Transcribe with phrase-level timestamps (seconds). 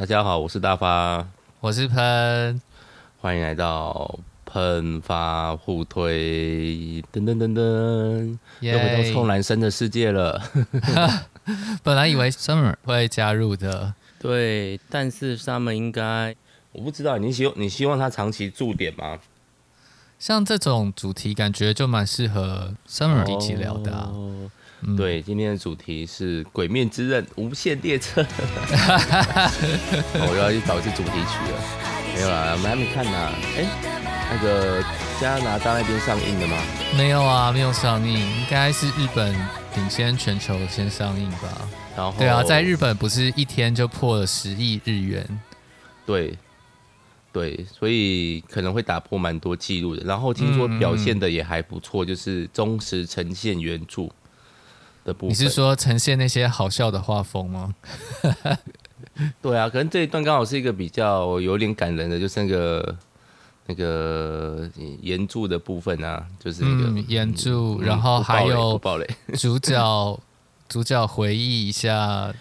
[0.00, 1.28] 大家好，我是大发，
[1.60, 2.62] 我是喷，
[3.20, 10.42] 欢迎来到喷发互推，噔噔噔噔，又回到臭男生的世界了。
[11.84, 16.34] 本来以为 Summer 会加入的，对，但是 Summer 应该，
[16.72, 19.18] 我不知道，你希你希望他长期驻点吗？
[20.18, 24.08] 像这种主题，感觉就蛮适合 Summer 一起聊的啊。
[24.10, 24.50] 哦
[24.82, 28.22] 嗯、对，今天的主题是《鬼面之刃：无限列车。》
[30.14, 31.60] 我又要去找一次主题曲了。
[32.14, 33.12] 没有啦，我们还没看呢。
[33.56, 33.64] 哎，
[34.32, 34.82] 那个
[35.20, 36.56] 加拿大那边上映的吗？
[36.96, 39.32] 没有啊，没有上映，应该是日本
[39.76, 41.68] 领先全球先上映吧。
[41.96, 45.40] 然后对啊，在日本不是一天就破了十亿日元？
[46.06, 46.38] 对，
[47.32, 50.02] 对，所以可能会打破蛮多记录的。
[50.04, 54.08] 然后听说表现的也还不错，嗯、就是忠实呈现原著。
[55.20, 57.74] 你是说呈现那些好笑的画风吗？
[59.42, 62.96] 对啊，可能这一段刚好是一个比较有点感人的，就是那个
[63.66, 64.70] 那个
[65.02, 68.80] 原著的部分啊，就是那个原著，嗯、然后还有
[69.38, 70.20] 主角
[70.68, 72.32] 主角回忆一下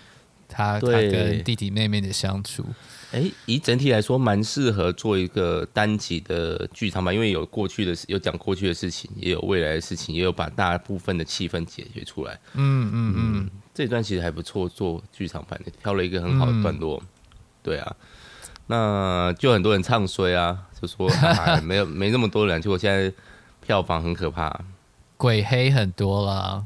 [0.47, 2.65] 他他跟弟弟妹妹的相处。
[3.11, 12.39] 哎，以整体来说，蛮适合做一个单集的剧场版，因为有过去的事，有讲过去的事情，也有未来的事情，也有把大部分的气氛解决出来。
[12.53, 17.01] 嗯嗯嗯，这段其实还不错，做剧场版的，挑了一个很好的段落。
[17.01, 17.07] 嗯、
[17.63, 17.95] 对啊，
[18.67, 23.11] 那就很多人唱衰啊，就说、啊、没有没那么多人，结果现在
[23.65, 24.55] 票房很可怕，
[25.17, 26.63] 鬼黑很多啦，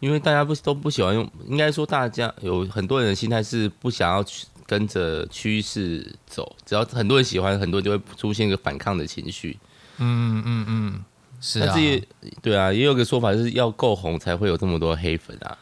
[0.00, 4.46] 因为大家不都不喜欢用，应该说大家有很多人的心态是不想要去。
[4.66, 9.58] 跟着趋势走，只要很多人喜欢，很多人就会出现一个反抗的情绪。
[9.98, 11.04] 嗯嗯嗯，
[11.40, 12.02] 是啊，也
[12.42, 15.56] 对啊，也有个说法就是要够红才会有这么多黑粉啊。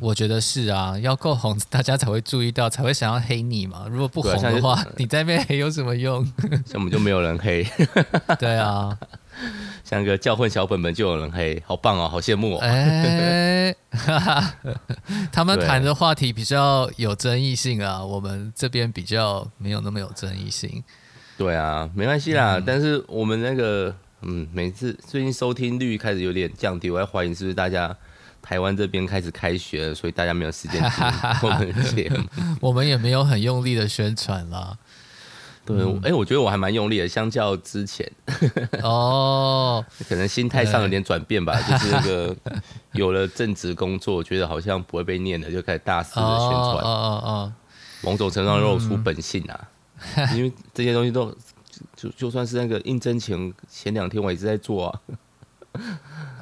[0.00, 3.86] 我觉得是啊，要够红，大家才会注意到，才会想要黑你嘛。
[3.90, 6.24] 如果不红的话， 你在那边黑有什么用？
[6.64, 7.66] 像我们就没有人黑。
[8.38, 8.96] 对啊。
[9.84, 12.58] 像个教混小本本就有人黑，好棒哦，好羡慕哦。
[12.60, 13.74] 哎，
[15.32, 20.82] 他们谈的话题比较有争议性啊，我们这边比较没有那么有争议性。
[21.36, 22.58] 对啊，没关系啦。
[22.58, 27.96] 嗯、但是我们那个，嗯，每次最近收听率开始有点降低，我在怀疑是不是大家
[28.42, 31.04] 台湾这边开始开学了，所以大家没有时间听
[31.42, 32.18] 我们的节目。
[32.60, 34.76] 我们也没有很用力的宣传啦。
[35.66, 38.10] 对，哎、欸，我觉得我还蛮用力的，相较之前，
[38.82, 42.34] 哦，可能心态上有点转变吧，就是那个
[42.92, 47.52] 有了正职工作，我觉得好像不会被念的，就开始大肆的宣传，哦哦哦，
[48.02, 49.68] 某种程度上露出本性啊，
[50.16, 51.32] 嗯、 因为这些东西都
[51.94, 55.00] 就就算是那个应征前前两天我一直在做啊，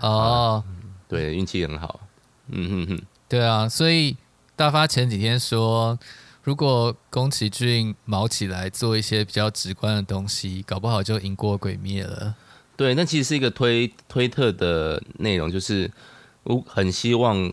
[0.00, 0.64] 哦，
[1.08, 2.00] 对，运气很好，
[2.48, 4.16] 嗯哼哼，对啊，所以
[4.54, 5.98] 大发前几天说。
[6.44, 12.34] 如果宫崎骏毛起来做一些比较直观的东西，搞不好就赢过鬼灭了。
[12.74, 15.90] 对，那其实是一个推推特的内容，就是
[16.44, 17.52] 我很希望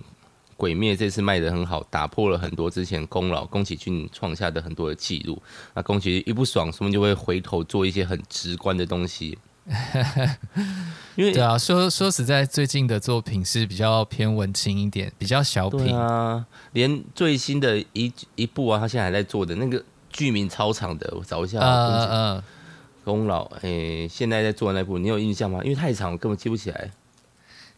[0.55, 5.41] 鬼灭这次卖的很好，打破了很多之前功劳宫崎骏创下的很多的记录。
[5.73, 9.37] 那宫崎骏一不爽，说不定就会回头做一些很直观的东西。
[11.15, 16.45] 因为对啊，说说实在，最近的作品是比较偏文青一点，比较小品啊。
[16.73, 21.59] 连最新的一一部啊，他现在还在做的那个剧名超长的，我找一下。
[21.59, 22.43] 嗯嗯。
[23.03, 25.59] 功劳，哎，现在在做的那部，你有印象吗？
[25.63, 26.89] 因为太长，我根本记不起来。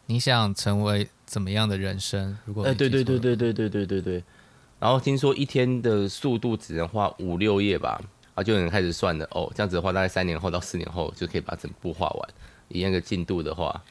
[0.06, 2.34] 你想成为怎么样的人生？
[2.46, 4.24] 如果哎，对对对对对对对对对。
[4.80, 8.00] 然后听说一天的速度只能画五六页吧。
[8.38, 9.50] 啊，就能开始算了哦。
[9.52, 12.28] 这样子的话，大概三年后到四年后就可以把整部画完。
[12.68, 13.82] 以那个进度的话，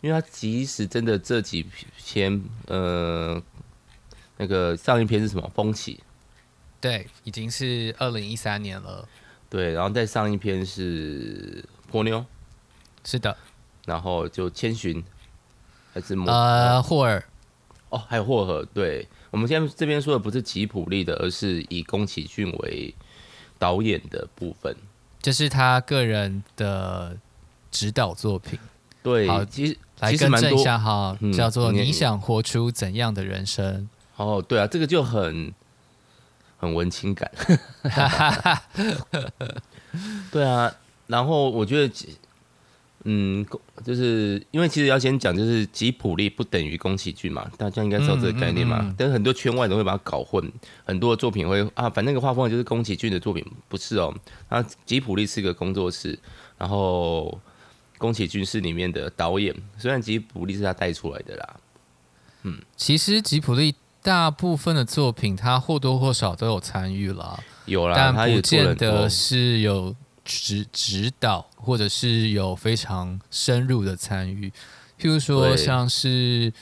[0.00, 1.64] 因为他即使真的这几
[1.96, 3.40] 篇，呃，
[4.36, 5.48] 那个上一篇是什么？
[5.54, 6.00] 风起，
[6.80, 9.08] 对，已经是二零一三年了。
[9.48, 12.24] 对，然后再上一篇是波妞，
[13.04, 13.36] 是的。
[13.86, 15.04] 然后就千寻，
[15.94, 17.22] 还是呃霍尔，
[17.90, 18.64] 哦，还有霍尔。
[18.74, 22.92] 对，我们现在这边说的不是吉普力的，而是以宫崎骏为。
[23.58, 24.76] 导演的部分，
[25.20, 27.16] 这是他个人的
[27.70, 28.58] 指导作品。
[29.02, 33.88] 对，好，其实来更正一下哈，嗯、叫做你想活出怎样的人生？
[34.16, 35.52] 哦，对啊，这个就很
[36.58, 37.30] 很文青感。
[40.30, 40.74] 对啊，
[41.06, 41.94] 然后我觉得。
[43.04, 43.46] 嗯，
[43.84, 48.78] 就是因为其实要先讲，就是吉普力不等于宫崎骏嘛，大家应该知道这个概念嘛。
[48.80, 50.52] 嗯嗯嗯、但是很多圈外人会把它搞混，
[50.84, 54.14] 很多的作品会啊，反正那个画风就是宫崎骏的作品，不是哦。
[54.48, 56.18] 那，吉普力是一个工作室，
[56.58, 57.40] 然后
[57.96, 61.56] 宫崎骏是里面的导演，虽然吉普力是他带出来的啦。
[62.42, 69.94] 嗯，其实吉普力大部分的作品他或多或少都有参与了，有啦，但不见得是有
[70.28, 74.52] 指指导，或者是有非常深入的参与。
[75.00, 76.52] 譬如说，像是《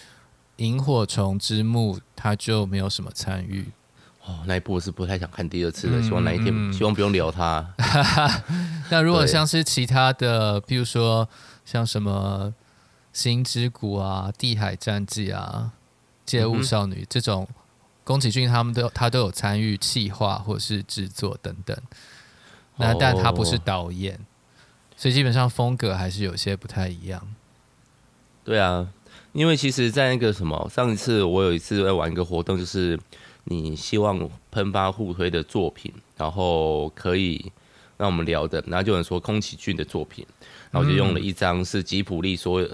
[0.58, 3.66] 萤火虫之墓》，他就没有什么参与。
[4.24, 7.74] 哦，那一部我是不太想看第二次的，希望哪一天，嗯、希望不用聊他。
[8.88, 11.28] 那如果像是其他的，譬如说
[11.64, 12.54] 像什么
[13.12, 15.72] 《星之谷》啊，《地海战记》啊，
[16.30, 17.48] 《街舞少女》嗯、这种，
[18.04, 21.76] 宫崎骏他们都他都有参与企划或是制作等等。
[22.76, 24.20] 那但他不是导演，哦，
[24.96, 27.26] 所以基本上风格还是有些不太一样。
[28.44, 28.88] 对啊，
[29.32, 32.98] 因为其实，在那个什么上一次，我有一次在玩一个活动，就是。
[33.48, 37.52] 你希望喷发互推的作品，然后可以
[37.96, 40.26] 让我们聊的，然后就有人说宫崎骏的作品，
[40.72, 42.68] 然后就用了一张是吉普力所有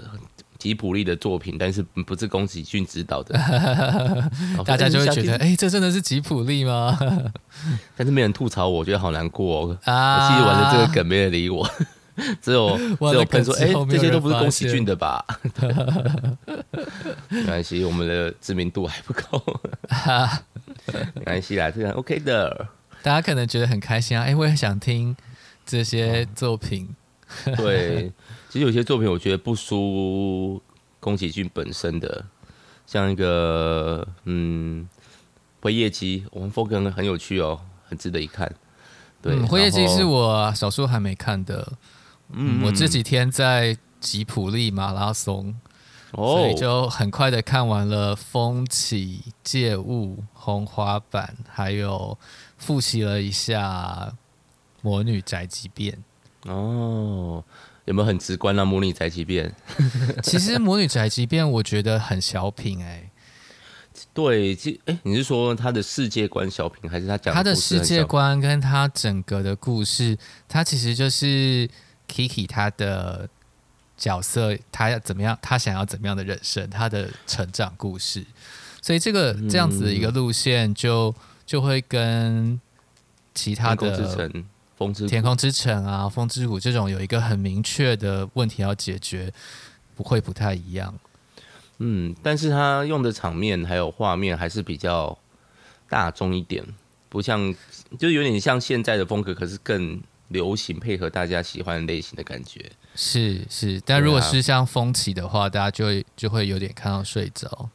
[0.63, 3.37] 吉普力的作品，但是不是宫崎骏指导的，
[4.65, 6.97] 大家就会觉得，哎、欸，这真的是吉普力吗？
[7.97, 9.77] 但是没人吐槽我，我觉得好难过哦。
[9.83, 11.69] 啊、我记得玩的这个梗没人理我。
[12.41, 15.25] 只有只有喷说，哎、欸，这些都不是宫崎骏的吧？
[17.27, 19.59] 没关系，我们的知名度还不够。
[21.13, 22.65] 没关系啦，这个 OK 的。
[23.01, 25.13] 大家可能觉得很开心啊，哎、欸，我也想听
[25.65, 26.87] 这些作品。
[27.57, 28.09] 对，
[28.53, 30.61] 其实有些作品我觉得不输
[30.99, 32.23] 宫崎骏本身的，
[32.85, 34.87] 像一个嗯，
[35.59, 38.53] 辉夜姬，我们风格很有趣哦，很值得一看。
[39.23, 41.67] 对，辉夜姬是我少数还没看的。
[42.29, 45.55] 嗯，我这几天在吉普力马拉松，
[46.11, 52.15] 哦，所以就很快的看完了《风起》《借物》《红花坂》，还有
[52.59, 54.09] 复习了一下
[54.83, 55.97] 《魔女宅急便》。
[56.51, 57.43] 哦，
[57.85, 58.61] 有没有很直观啊？
[58.65, 59.53] 《魔女宅急便》
[60.23, 63.09] 其实《魔女宅急便》我觉得很小品哎、欸。
[64.13, 70.17] 对，其哎、欸，你是说他的世界观小品，还是他讲他的世界观跟他整个的故事？
[70.47, 71.69] 他其实就是。
[72.05, 73.27] Kiki 他的
[73.97, 75.35] 角色，他要怎么样？
[75.41, 76.69] 他想要怎么样的人生？
[76.69, 78.23] 他的成长故事，
[78.81, 81.11] 所以这个这样子的一个路线就，
[81.45, 82.59] 就就会跟
[83.33, 83.97] 其他的
[84.83, 89.31] 风之天空之城啊、风之谷这种有一个很明确的问题要解决，
[89.95, 90.93] 不会不太一样。
[91.79, 95.17] 嗯，但是他用的场面还有画面还是比较
[95.89, 96.63] 大众一点，
[97.09, 97.53] 不像
[97.97, 100.01] 就有点像现在的风格，可是更。
[100.29, 107.69] 流行配合大家喜欢类型的感觉是是，但如果是像风起的话，啊、大家就会就会有点看到睡着。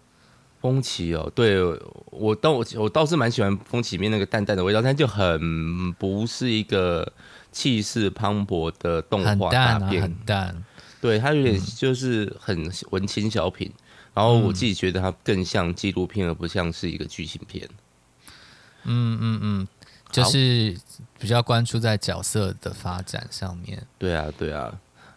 [0.68, 1.62] 风起哦，对
[2.10, 7.10] 我倒我我倒是蛮喜欢风起里面那个淡淡的味道，但就很不是一个
[7.50, 10.64] 气势磅礴的动画大片，很淡、啊、很淡。
[11.00, 13.82] 对，它有点就是很文青小品，嗯、
[14.12, 17.66] 然后我自己觉得它更像纪录片，而不像是一个剧情片。
[18.84, 19.68] 嗯嗯嗯。
[20.10, 20.74] 就是
[21.18, 23.86] 比较关注在角色的发展上面。
[23.98, 24.72] 对啊，对啊。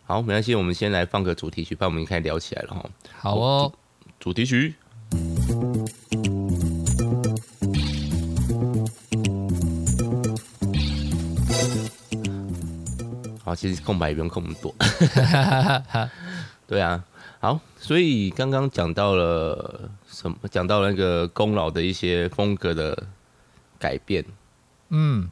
[0.06, 2.89] 好，没关系，我们先来放个主题曲，不然我们开始聊起来了哈。
[3.18, 3.71] 好哦，
[4.19, 4.75] 主，主题曲。
[13.51, 14.74] 好，其实空白也不用空那么多。
[16.65, 17.03] 对啊，
[17.42, 20.38] 好，所以刚刚讲到了什么？
[20.50, 22.98] 讲到了那个功劳的一些风格的
[23.77, 24.24] 改变。
[24.88, 25.30] 嗯，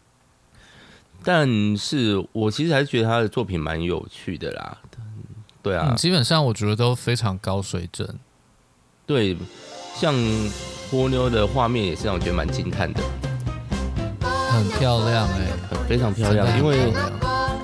[1.24, 4.78] 但是我其实还是觉得他的作品蛮有趣的啦。
[5.62, 8.20] 对啊，嗯，基本上我觉得都非常高水准。
[9.06, 9.38] 对，
[9.96, 10.14] 像
[10.92, 13.02] 波妞的画面也是让我觉得蛮惊叹的，
[14.52, 16.46] 很漂亮哎，欸，非常漂亮。
[16.58, 16.92] 因为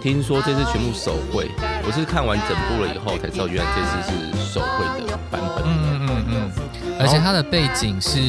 [0.05, 1.49] 听说这次全部手绘，
[1.83, 5.63] 我是看完整部了以后才知道，原来这次是手绘的版本。
[5.65, 6.51] 嗯嗯嗯，
[6.99, 8.19] 而且它的背景是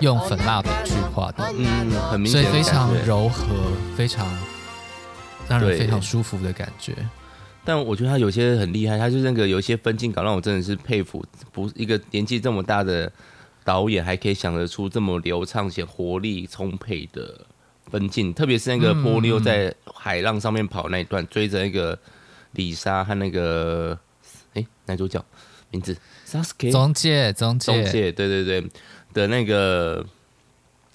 [0.00, 3.44] 用粉蜡笔去画的，嗯，很明显，所以非常柔和，
[3.94, 4.26] 非常
[5.46, 6.96] 让人非常舒服的感觉。
[7.62, 13.12] 但我觉得他有些很厉害，他就是那个有一些分镜稿让我真的是佩服，不一个年纪这么大的
[13.64, 17.38] 导演还可以想得出这么流畅且活力充沛的
[17.92, 21.96] 分镜，特别是那个波妞在海浪上面跑那一段，追着那个
[22.52, 23.96] 李莎和那个
[24.54, 25.24] 哎男主角
[25.70, 25.96] 名字
[26.26, 26.72] sask。
[26.72, 28.70] 中介，中介，中介，对对对。
[29.12, 30.02] 的那个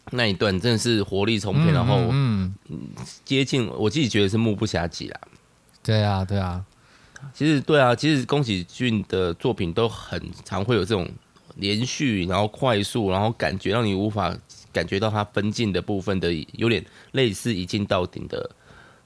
[0.10, 2.52] 那一段真的是活力充沛，嗯、然后嗯，
[3.24, 5.20] 接近我自己觉得是目不暇接啦。
[5.84, 6.66] 对啊，对啊，
[7.32, 11.08] 其实对啊，其实宫崎骏的作品都很常会有这种
[11.58, 14.36] 连续，然后快速，然后感觉让你无法
[14.78, 18.50] 感觉到它分镜的部分的有点类似一镜到底的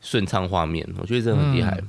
[0.01, 1.81] 顺畅画面，我觉得这很厉害。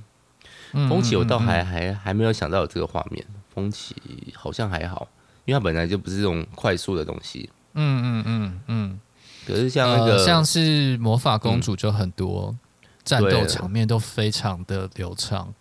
[0.75, 3.27] 嗯、风起我倒还、嗯、还还没有想到有这个画面。
[3.55, 3.95] 风起
[4.35, 5.09] 好像还好，
[5.45, 7.51] 因为它本来就不是这种快速的东西。
[7.75, 9.01] 嗯嗯嗯嗯。
[9.47, 12.59] 可是像那个、呃、像是魔法公主就很多、嗯、
[13.05, 15.53] 战斗场面都非常的流畅。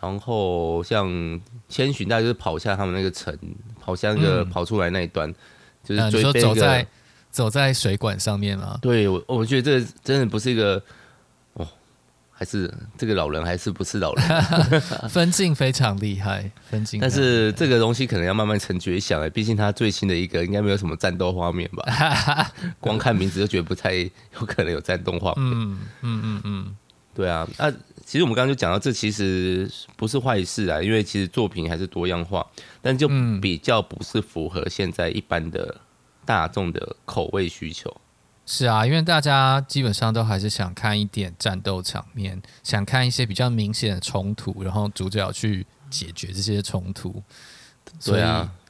[0.00, 1.06] 然后像
[1.68, 3.36] 千寻，大概就是跑下他们那个城，
[3.78, 5.34] 跑下那个跑出来那一段，嗯、
[5.84, 6.86] 就是追、走在
[7.30, 8.78] 走在水管上面了。
[8.82, 10.82] 对，我我觉得这真的不是一个
[11.54, 11.66] 哦。
[12.32, 14.42] 还是这个老人还是不是老人？
[15.10, 16.98] 分镜非常厉害，分镜。
[16.98, 22.50] 但是这个东西可能要慢慢成觉响哎，毕竟他最新的一个应该没有什么战斗画面吧？
[22.80, 24.10] 光看名字就觉得不太有
[24.46, 25.52] 可能有战斗画面。
[25.52, 26.76] 嗯嗯嗯嗯，
[27.14, 27.46] 对啊。
[27.58, 27.70] 那
[28.06, 32.44] 其实我们刚刚就讲到，这其实不是坏事啊，因为其实作品还是多样化，
[32.80, 33.06] 但就
[33.42, 35.76] 比较不是符合现在一般的
[36.24, 37.94] 大众的口味需求。
[38.46, 47.22] 是啊，因为大家基本上都还是想看一点战斗场面，想看一些比较明显的冲突，然后主角去解决这些冲突。
[48.00, 48.22] 所以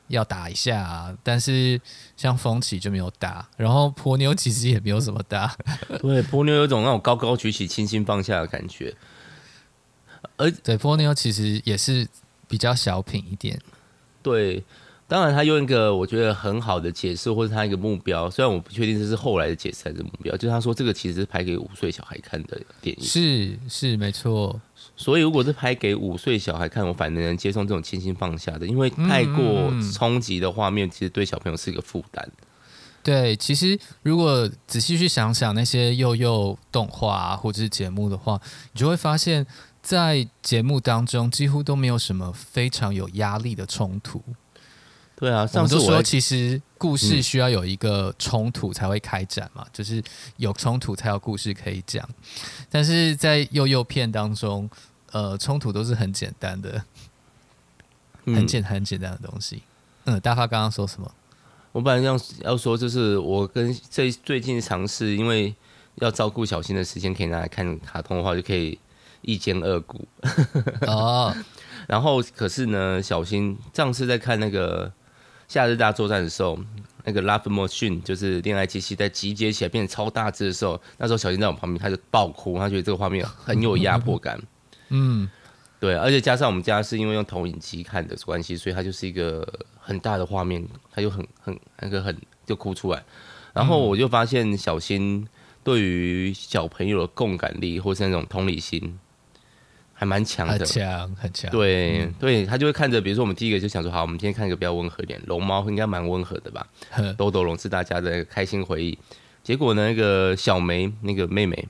[0.09, 1.81] 要打一下啊，但是
[2.15, 5.57] 像风起就没有打，然后波妞其实也没有什么打。
[6.03, 8.95] 对，波妞有种那种高高举起、轻轻放下的感觉。
[10.37, 12.07] 而对，波妞其实也是
[12.47, 13.59] 比较小品一点。
[14.23, 14.63] 对。
[15.11, 24.61] 当然，他用一个我觉得很好的解释，或者他一个目标，虽然我不确定这是后来的解释还是目标，就是他说这个其实是拍给五岁小孩看的电影，是是没错。
[24.97, 32.31] 所以如果是拍给五岁小孩看，我反而能接受这种轻轻放下的，因为太过冲击的画面，其实对小朋友是一个负担。
[33.03, 38.41] 对，其实如果仔细去想想那些幼幼动画啊，或者是节目的话，
[38.73, 39.45] 你就会发现，
[39.83, 44.23] 在节目当中几乎都没有什么非常有压力的冲突。
[45.21, 50.03] 对啊，上次说，其实故事需要有一个冲突才会开展嘛，嗯、就是
[50.39, 52.09] 有冲突才有故事可以讲。
[52.71, 54.69] 但是在幼幼片当中，
[55.13, 56.83] 呃，冲突都是很简单的，
[58.25, 59.63] 很简单、很简单的东西。
[60.05, 61.13] 嗯，大发刚刚说什么？
[61.73, 65.55] 我本来要要说，就是我跟最最近尝试，因为
[65.97, 68.79] 要照顾小新的时间，可以拿来看卡通的话，就可以
[69.21, 70.09] 一兼二顾。
[70.87, 71.37] 哦，
[71.87, 74.91] 然后可是呢，小新上次在看那个。
[75.51, 76.57] 夏日大作战的时候，
[77.03, 84.41] 那个 Love Machine 就是恋爱机器在集结起来变成超大只的时候，那时候小新在我旁边，他就爆哭，他觉得这个画面很有压迫感。
[84.91, 85.29] 嗯，
[85.81, 89.45] 对，而且加上我们家是因为用投影机看的关系，所以它就是一个
[89.81, 92.17] 很大的画面，他就很很那个很
[92.47, 93.03] 就哭出来。
[93.53, 95.27] 然后我就发现小新
[95.65, 98.97] 对于小朋友的共感力或是那种同理心。
[100.01, 101.51] 还蛮强的，很强很强。
[101.51, 106.67] 对、嗯、对，他就会看着，比如说我们第一个就想说，好，我们今天看一个比较温和一点，龙猫应该蛮温和的吧？
[107.19, 108.99] 豆豆龙是大家的开心回忆。
[109.43, 111.69] 结果呢，那个小梅那个妹妹，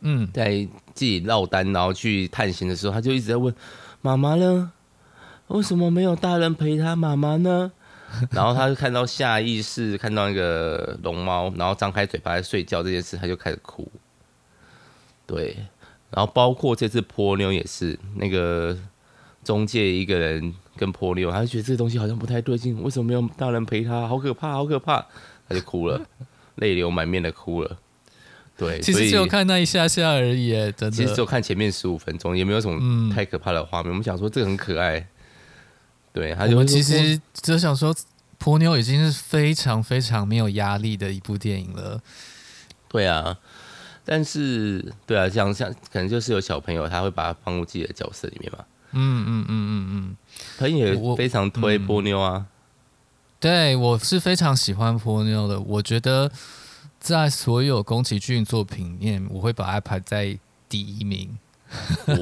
[0.00, 3.54] 嗯，在自己落单然后去探险的时候，她就一直在问
[4.02, 4.70] 妈妈呢，
[5.46, 7.72] 为什么没有大人陪她妈妈呢？
[8.30, 13.90] 然后他就看到下意识看到那个龙猫，然后张开嘴巴在睡觉这件事，他就开始哭。
[15.26, 15.56] 对。
[16.10, 18.76] 然后包括这次波妞也是那个
[19.44, 24.06] 中介一个人跟泼妞，他就觉得这个东西好像不太对劲，为什么没有大人陪他？
[24.06, 25.04] 好可怕，好可怕！
[25.48, 26.00] 他就哭了，
[26.56, 27.78] 泪流满面的哭了。
[28.56, 30.90] 对，其实只有看那一下下而已，真的。
[30.90, 33.90] 其实只有看前面十五分钟，也没有什么太可怕的画面。
[33.90, 35.06] 嗯、我们想说这个很可爱。
[36.12, 37.94] 对，他就我其实只想说，
[38.38, 42.00] 婆妞已经是非常非常没有压力的一部电影了。
[42.88, 43.38] 对啊。
[44.08, 48.64] 但是，对啊，像像可能就是有小朋友，他会把它放入自己的角色里面嘛。
[48.92, 50.16] 嗯嗯嗯嗯嗯，
[50.56, 52.46] 他也非常推波妞啊。
[53.40, 55.58] 对，我是非常喜欢波妞的。
[55.60, 56.30] 我觉得
[57.00, 61.36] 在所有宫崎骏作品里面，我会把它排在第一名。
[62.06, 62.14] 哦，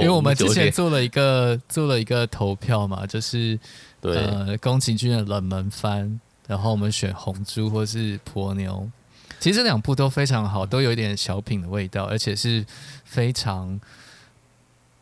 [0.00, 3.60] 为我们之前做了一个做了一个投票嘛，就是
[4.00, 6.18] 对呃宫崎骏的冷门番。
[6.48, 8.90] 然后我们选红猪或是婆牛，
[9.38, 12.64] 其实这两部都非常好，都有一点小品的味道，而且是
[13.04, 13.78] 非常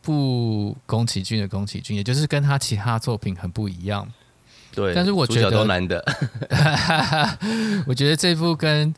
[0.01, 4.11] 不宫崎骏的宫崎骏，也就是跟他其他作品很不一样。
[4.73, 6.03] 对，但是我觉得都难得。
[7.87, 8.93] 我觉得这部跟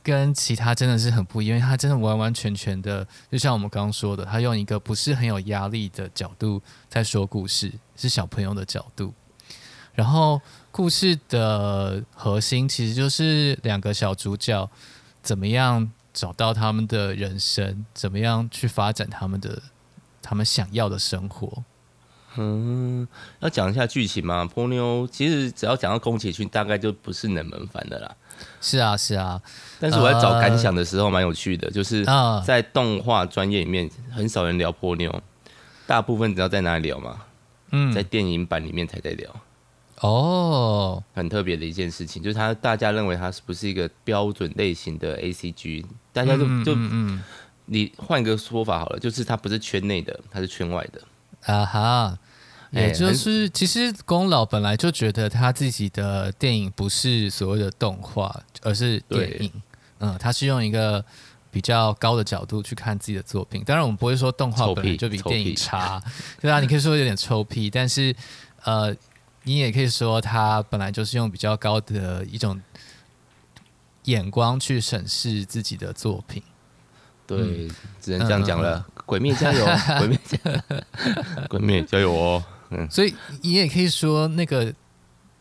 [0.00, 9.12] 跟其他真的是很不一样，因为他真的完完全全的，就像我们刚刚说的，他用一个不是很有压力的角度在说故事，是小朋友的角度，
[9.94, 10.40] 然后。
[10.70, 14.70] 故事的核心其实就是两个小主角
[15.22, 19.60] 怎么样找到他们的人生，怎么样去发展他们的
[20.22, 21.64] 他们想要的生活。
[22.36, 23.08] 嗯，
[23.40, 24.44] 要讲一下剧情吗？
[24.44, 28.14] 波妞其实只要讲到宫崎骏，大概就不是冷门番的啦。
[28.60, 29.40] 是啊，是啊。
[29.80, 32.04] 但是我在找感想的时候蛮有趣的，呃、就是
[32.44, 35.20] 在动画专业里面很少人聊波妞，
[35.86, 37.16] 大部分知道在哪里聊吗？
[37.72, 39.34] 嗯，在电影版里面才在聊。
[40.00, 47.22] 哦，很特别的一件事情，就是他大家认为他是不是一个标准类型的 A C G，大家就就嗯，
[47.66, 51.02] 你换一个说法好了，就是他不是圈内的，他是圈外的。
[51.52, 52.18] 啊哈，
[52.70, 59.52] 也就是、欸、其实宫老本来就觉得他自己的电影不是所谓的动画，而是电影。
[60.00, 61.04] 嗯，他是用一个
[61.50, 63.64] 比较高的角度去看自己的作品。
[63.64, 66.00] 当然，我们不会说动画本来就比电影差，
[66.40, 68.14] 对啊，你可以说有点臭屁，但是
[68.62, 68.94] 呃，
[69.48, 72.60] 你也可以说他本来就是用比较高的一种
[74.04, 76.42] 眼光去审视自己的作品。
[77.26, 78.86] 对，嗯、只能这样讲了。
[79.06, 79.64] 鬼灭加油！
[79.98, 80.38] 鬼灭加，
[81.48, 82.44] 鬼灭加油哦！
[82.68, 84.74] 嗯，所以你也可以说，那个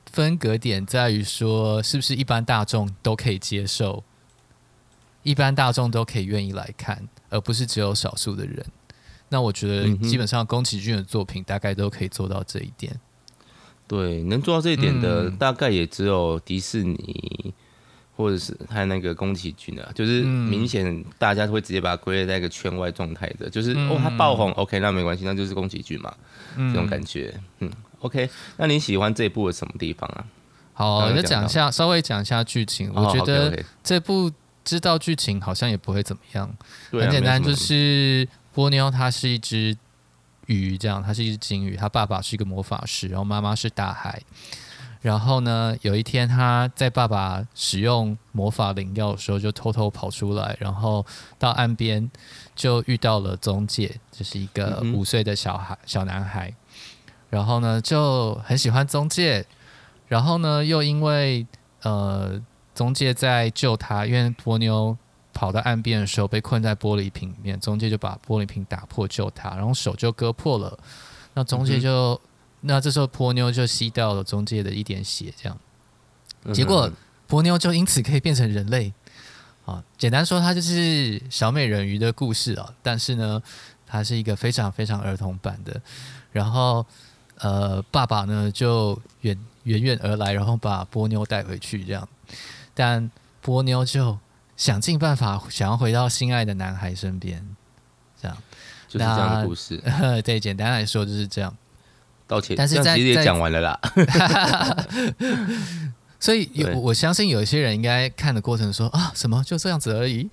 [0.06, 4.02] 分隔点在于说，是不是一般大众都可以接受，
[5.24, 8.66] 一般大众都可以愿意来看，而不是只有少数的人。
[9.28, 12.98] 那我觉得，基本上宫崎骏的作品大概都可以做到这一点。
[13.88, 17.54] 对，能做到这一点的，嗯、大概也只有迪士尼。
[18.18, 26.12] 或者是他那个宫崎骏啊，就是明显大家会直接把它归类在一个圈外状态的，就是、嗯、哦，他爆红，OK，那没关系，那就是宫崎骏嘛，
[26.56, 28.28] 嗯、这种感觉，嗯，OK，
[28.58, 30.26] 那你喜欢这一部的什么地方啊？
[30.74, 32.92] 好，我就讲一下，稍微讲一下剧情。
[32.92, 34.32] 我觉得这部
[34.66, 36.50] 知道剧情好像也不会怎么样，
[36.94, 39.78] 哦、很简单，就是波妞它是一只
[40.48, 44.22] 鱼，这样，它是一只鲸鱼，他爸爸是一个魔法师，然后妈妈是大海。
[45.00, 51.06] 然后呢，有一天他在爸爸使用魔法灵药的时候，就偷偷跑出来，然后
[51.38, 52.10] 到岸边
[52.56, 56.52] 就遇到了宗介，就是一个五岁的小孩、小男孩。
[57.30, 59.46] 然后呢，就很喜欢宗介。
[60.08, 61.46] 然后呢，又因为
[61.84, 62.42] 呃，
[62.74, 64.98] 宗介在救他，因为波妞
[65.38, 70.80] 跑到岸边的时候被困在玻璃瓶里面，中介就把玻璃瓶打破救他，然后手就割破了。
[71.36, 72.14] 那中介就。
[72.16, 72.20] 嗯
[72.62, 75.58] 那这时候波妞就吸掉了中介的一点血，这样，
[76.56, 76.92] 结果
[77.28, 78.92] 波妞就因此可以变成人类。
[79.64, 82.74] 啊，简单说，它就是小美人鱼的故事啊。
[82.82, 83.42] 但是呢，
[83.86, 85.80] 它是一个非常非常儿童版的。
[86.32, 86.84] 然后，
[87.38, 92.10] 呃，爸爸呢就远远远而来，然后把波妞带回去，这样。
[92.74, 94.18] 但波妞就
[94.58, 97.56] 想尽办法想要回到心爱的男孩身边，
[98.22, 98.36] 这样。
[98.90, 99.82] 就是这样的故事。
[100.24, 101.56] 对，简单来说就是这样。
[102.26, 103.80] 道歉，但是在其实也讲完了啦。
[106.20, 110.30] 所以有 我相信有一些人应该看的过程说啊，什么就这样子而已。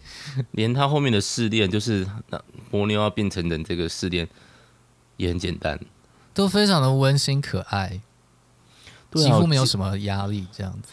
[0.52, 4.26] 连他后面的试炼，就是那波妞要变成人这个试炼，
[5.16, 5.78] 也很简单，
[6.32, 8.00] 都非常的温馨可爱，
[9.12, 10.88] 几乎没有什么压力这样子。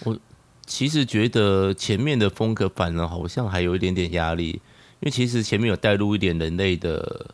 [0.00, 0.18] 我
[0.66, 7.26] 其实觉得前面的风格反而好像还有一点点压力，因为其实前面有带入一点人类的。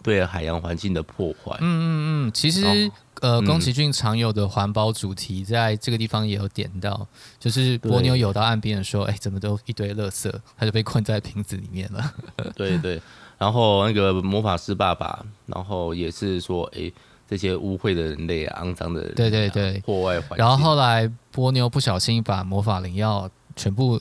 [0.00, 1.58] 对海洋环境的破坏。
[1.60, 1.92] 嗯嗯
[2.28, 7.06] 嗯，其实、哦、呃，宫崎骏常有的环保主题，在这个地方也有点到，
[7.38, 12.14] 就是波妞游到岸边的时候，哎，怎么都一堆垃圾，他就被困在瓶子里面了。
[12.54, 13.02] 对对，
[13.36, 16.90] 然后那个魔法师爸爸，然后也是说，哎，
[17.28, 20.38] 这些污秽的人类啊，肮脏的人、啊，对对对，破坏环境。
[20.38, 24.00] 然后后来波妞不小心把魔法灵药全部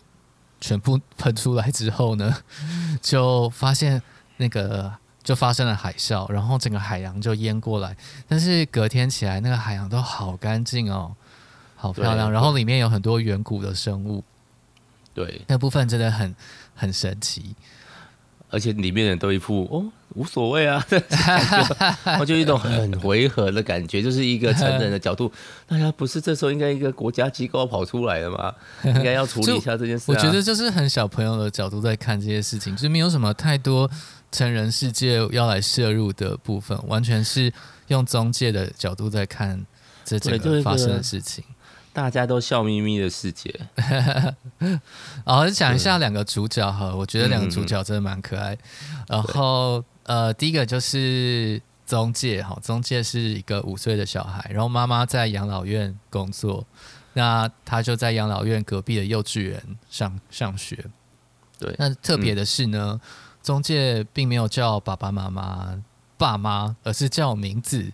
[0.61, 2.33] 全部喷出来之后呢，
[3.01, 4.01] 就发现
[4.37, 4.91] 那个。
[5.27, 7.93] 就发生了海啸，然后整个海洋就淹过来。
[8.29, 11.13] 但是隔天起来，那个海洋都好干净哦，
[11.75, 12.31] 好漂亮。
[12.31, 14.23] 然后里面有很多远古的生物，
[15.13, 16.33] 对，那部分真的很
[16.73, 17.53] 很神奇。
[18.49, 20.83] 而且里面人都一副哦无所谓啊，
[22.19, 25.31] 我就一种很违和的感觉，就是一个成人的角度，
[25.67, 28.51] 大家不是这时候应该一个国家机构跑出来的吗？
[28.83, 30.15] 应该要处理一下这件事啊。
[30.15, 33.89] 我觉得就是很小朋友的角度在看这些事情，就是没有什么太多。
[34.29, 37.51] 成人世界要来摄入的部分，完全是
[37.87, 39.65] 用中介的角度在看
[40.03, 41.41] 这整个发生的事情。
[41.93, 43.57] 大家都笑眯眯的世界。
[45.23, 48.53] 然后讲一下两个主角哈，我觉得两个主角真的蛮可爱。
[48.53, 56.65] 嗯、然后呃，第一个就是中介哈，中介是一个五岁的小孩，然后妈妈在养老院工作，
[57.13, 60.83] 那他就在养老院隔壁的幼稚园上上学。
[61.59, 62.99] 对，那特别的是呢。
[62.99, 63.09] 嗯
[63.47, 65.81] 宗介并没有叫爸爸妈妈、
[66.17, 67.93] 爸妈，而是叫名字。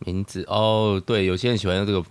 [0.00, 2.04] 名字哦，对，有些人喜欢用这个，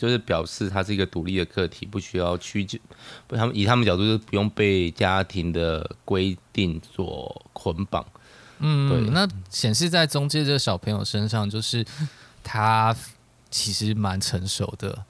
[0.00, 2.78] 就是表示他是一个独立的个体，不需要屈就。
[3.26, 8.02] 不，他们以他们角度是不用被家庭的规定所捆绑。
[8.60, 9.10] 嗯，对。
[9.10, 11.84] 那显示在中介这个小朋友身上，就是
[12.42, 12.96] 他
[13.50, 15.04] 其实蛮成熟的。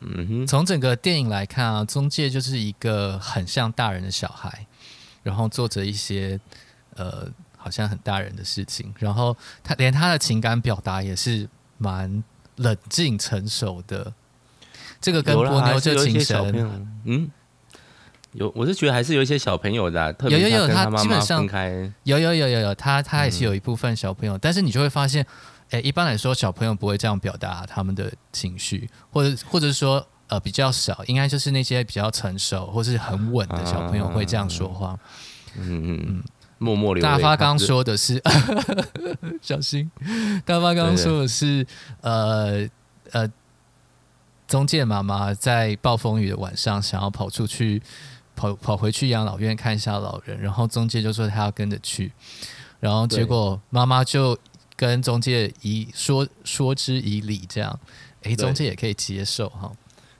[0.00, 4.66] 嗯哼，从整个电影来看啊，中介就是一个很像大人的小孩。
[5.24, 6.38] 然后做着一些
[6.96, 11.48] 呃，好像很大人的事情，然后他连他的情感表达也是
[11.78, 12.22] 蛮
[12.56, 14.12] 冷静成熟的。
[15.00, 16.66] 这个跟波妞就情深，
[17.04, 17.30] 嗯，
[18.32, 21.46] 有，我是觉得还是有一些小朋友的、啊，特别有有有，他，基本上
[22.04, 25.26] 有有有有有，他他也是有一部分小朋友，嗯、但是你就会发现，
[25.68, 34.98] 哎，一般来说小朋友不会这样表达他们的情绪，或者或者说呃比较少，应该就是那些比较成熟或是很稳的小朋友会这样说话，
[35.58, 36.00] 嗯嗯。
[36.06, 36.22] 嗯，
[36.64, 37.08] 默默流泪。
[37.08, 38.20] 大发刚刚说的是，
[39.40, 39.90] 小心，
[40.44, 41.66] 大发刚刚说的是，
[42.00, 42.66] 呃
[43.12, 43.30] 呃。
[44.46, 47.82] 中介妈妈在暴风雨的晚上想要跑出去，
[48.36, 52.12] 跑跑回去养老院看一下老人，然后中介就说他要跟着去，
[52.78, 54.38] 然后结果妈妈就
[54.76, 57.80] 跟中介以说说之以理，这样，
[58.22, 59.72] 哎，中介也可以接受哈。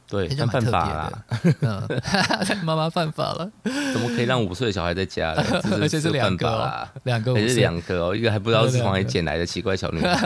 [0.07, 1.25] 对，犯法了，
[1.63, 1.89] 嗯，
[2.63, 5.33] 妈妈犯法了， 怎么可以让五岁的小孩在家？
[5.81, 10.17] 而且是两个，两个，还是两个哦，一个还不知道是从哪里捡来的奇怪小女孩。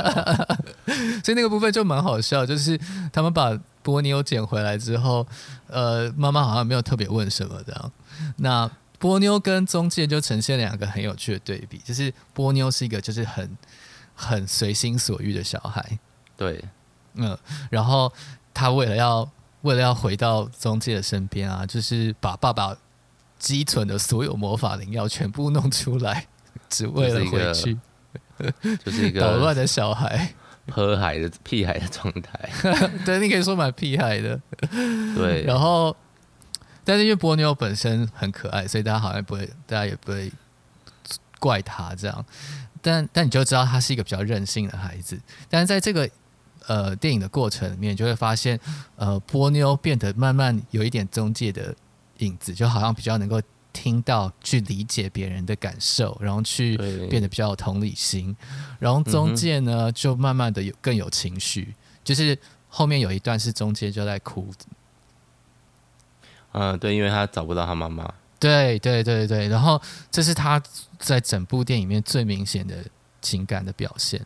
[1.22, 2.78] 所以那个部分就蛮好笑，就是
[3.12, 5.24] 他们把波妞捡回来之后，
[5.68, 7.92] 呃，妈妈好像没有特别问什么这样。
[8.38, 13.56] 那波妞跟中介就呈现两个很有趣的对比，就是波妞是一个就是很
[14.14, 15.98] 很随心所欲的小孩，
[16.36, 16.62] 对，
[17.14, 17.38] 嗯，
[17.70, 18.12] 然后
[18.52, 19.30] 他为了要。
[19.62, 22.76] 为了要回到中介的身边啊，就是把爸爸
[23.38, 26.26] 积存的所有魔法灵药全部弄出来，
[26.68, 27.76] 只为了回去，
[28.84, 30.32] 就是一个捣乱的小孩，
[30.70, 32.48] 喝海的屁孩的状态。
[33.04, 34.40] 对，你可以说蛮屁孩的。
[35.16, 35.96] 对，然后，
[36.84, 40.32] 但是因为波妞本身很可爱，所以大家好像不会，大家也不会
[41.40, 42.24] 怪他这样。
[42.80, 45.20] 但但你就知道他是一个比较任性的孩子。
[45.48, 46.08] 但是在这个。
[46.68, 48.60] 呃，电影的过程里面就会发现，
[48.96, 51.74] 呃，波妞变得慢慢有一点中介的
[52.18, 53.40] 影子，就好像比较能够
[53.72, 56.76] 听到、去理解别人的感受，然后去
[57.08, 58.36] 变得比较有同理心。
[58.78, 64.52] 然后中介呢，嗯、就慢慢的有更有情绪，就是后面有一段是中介就在哭。
[66.52, 68.12] 嗯、呃，对，因为他找不到他妈妈。
[68.38, 70.62] 对对对对，然后这是他
[70.98, 72.84] 在整部电影里面最明显的
[73.20, 74.24] 情感的表现。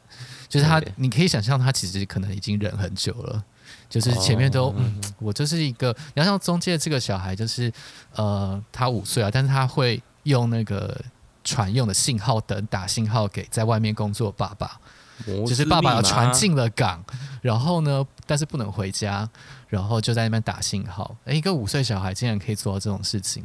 [0.48, 3.42] 就是他，你可以想象他其实可能已经忍很久了，
[3.88, 7.72] 就是前面都，嗯，我就是一个，你要像中介这个小孩，就是
[8.14, 10.94] 呃，他五岁啊，但是他会用那个
[11.42, 14.78] 船用的信号灯打信号给在外面工作爸爸，
[15.26, 17.02] 就是爸爸的船进了港，
[17.40, 19.26] 然后呢，但是不能回家，
[19.68, 21.16] 然后就在那边打信号。
[21.24, 23.42] 诶，一个五岁小孩竟然可以做到这种事情，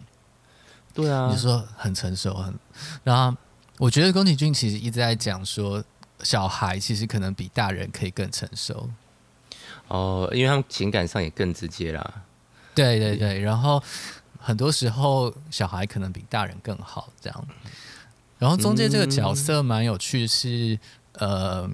[0.94, 2.54] 对啊，你说很成熟，很，
[3.06, 3.38] 然后
[3.78, 5.84] 我觉得宫崎骏其实一直在讲说。
[6.24, 8.90] 小孩其实可能比大人可以更成熟
[9.88, 12.24] 哦，因为他们情感上也更直接啦。
[12.74, 13.80] 对对对，然后
[14.40, 17.48] 很多时候小孩可能比大人更好这样。
[18.40, 20.80] 然后中间这个角色蛮有趣是，是、
[21.20, 21.70] 嗯、呃，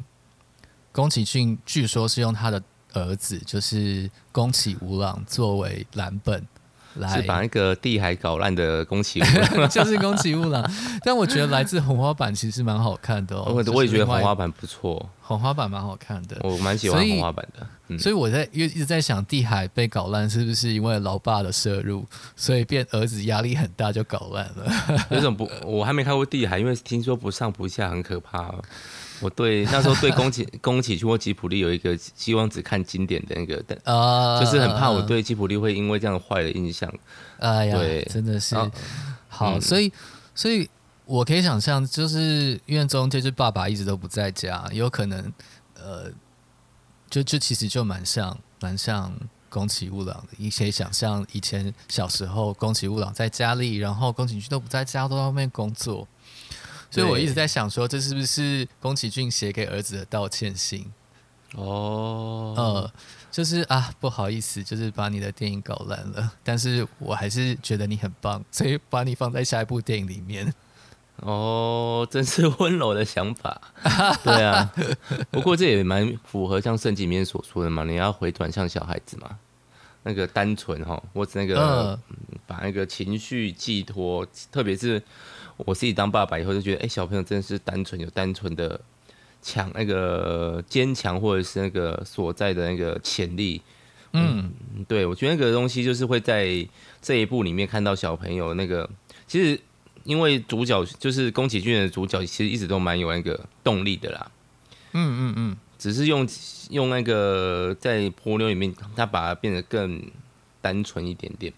[0.92, 2.62] 宫崎骏据说是用他的
[2.92, 6.46] 儿子，就是宫崎吾朗作为蓝本。
[6.95, 9.19] 来是把那个地海搞烂的宫崎，
[9.69, 10.63] 就是宫崎吾朗。
[11.03, 13.45] 但我觉得来自红花板其实蛮好看的哦。
[13.47, 16.38] 我我也觉得红花板不错，红花板蛮好看的。
[16.41, 17.60] 我蛮喜欢红花板的。
[17.60, 25.06] 所以，嗯、所以我在一直在想，地海被搞烂是不是因为老爸的摄入，所以变儿子压力很大就搞烂了？
[25.12, 28.63] 有种不，我还没看过地海，因为听说不上不下很可怕，哦。
[29.24, 36.94] 我对那时候对宫崎 宫崎骏或吉普力有一个希望只看经典的那个，但啊就是很怕我对吉普力会因为这样坏的印象。
[37.40, 38.56] 哎呀，对，真的是
[39.28, 39.92] 好，所以
[40.36, 40.70] 所以
[41.06, 45.34] 我可以想象，就是因为中介爸爸一直都不在家，有可能
[45.76, 46.12] 呃，
[47.10, 49.12] 就就其实就蛮像蛮像
[49.50, 50.28] 宫崎吾朗的。
[50.38, 56.08] 你可以想象以前小时候宫崎吾朗在家里，然后宫崎骏都不在家，都在外面工作。
[56.93, 60.86] 所以我一直在想说，这是不是宫崎骏写给儿子的道歉信？
[61.56, 62.93] 哦，呃，
[63.32, 70.53] 就是啊，不好意思，就是把你的电影搞烂了，但是我还是觉得你很棒，所以把你放在下一部电影里面。
[71.17, 73.60] 哦，真是温柔的想法。
[74.23, 74.71] 对啊，
[75.32, 79.39] 不过这也蛮符合像圣经里面所说的嘛，你要回转向小孩子嘛，
[80.03, 81.99] 那个单纯哈，或者那个、呃、
[82.45, 85.01] 把那个情绪寄托，特别是。
[85.58, 88.80] 我自己当爸爸以后就觉得，哎、欸，小朋友真的是单纯，有单纯的
[89.42, 93.62] 强那个坚强，或者是那个所在的那个潜力。
[94.13, 96.68] 嗯，嗯对，我觉得那个东西就是会在
[97.02, 98.89] 这一部里面看到小朋友那个。
[99.26, 99.60] 其实，
[100.04, 104.32] 因为主角就是宫崎骏的主角，其实一直都蛮有那个动力的啦。
[104.92, 106.28] 嗯嗯嗯，只是用
[106.70, 110.00] 用那个在波妞里面，他把它变得更
[110.62, 111.52] 单纯一点点。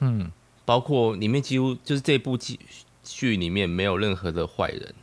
[0.00, 0.30] 嗯，
[0.66, 2.36] 包括里面几乎就是这部
[3.06, 4.94] 剧里面没有任何的坏人，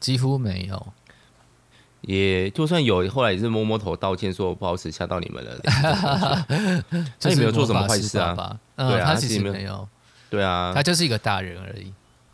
[0.00, 0.92] 几乎没有。
[2.00, 5.60] 也就算有，后来也是摸摸头道歉，说我不好意思吓到你们了。
[7.20, 9.88] 他也没有做什么坏事啊，嗯、对啊，他其实没有，
[10.30, 11.92] 对啊，他就是一个大人而已。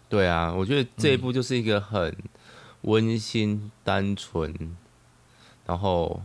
[0.09, 2.15] 对啊，我觉得这一部就是一个很
[2.83, 4.55] 温馨、单纯，
[5.67, 6.23] 然后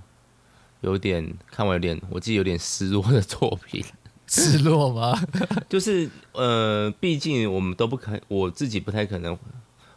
[0.82, 3.84] 有点看完有点，我自己有点失落的作品。
[4.30, 5.20] 失落吗？
[5.68, 9.38] 就是呃，毕竟我们都不可，我自己不太可能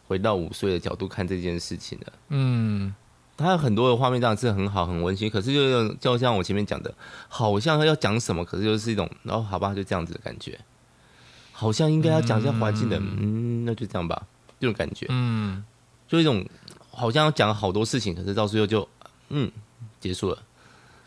[0.07, 2.13] 回到五岁的角度看这件事情的。
[2.29, 2.93] 嗯。
[3.35, 5.27] 他有很多的画面，当然是很好，很温馨。
[5.27, 6.93] 可是就就像我前面讲的，
[7.27, 10.59] 好像他要讲什么，可是就是一种，然、哦、后好吧，就这样子的感觉。
[11.51, 14.27] 好像应该要讲一下环境的，嗯，嗯，那就这样吧，
[14.59, 15.63] 这种感觉，嗯，
[16.07, 16.45] 就一种
[16.91, 18.87] 好像要讲好多事情，可是到最后就，
[19.29, 19.51] 嗯，
[19.99, 20.37] 结束了。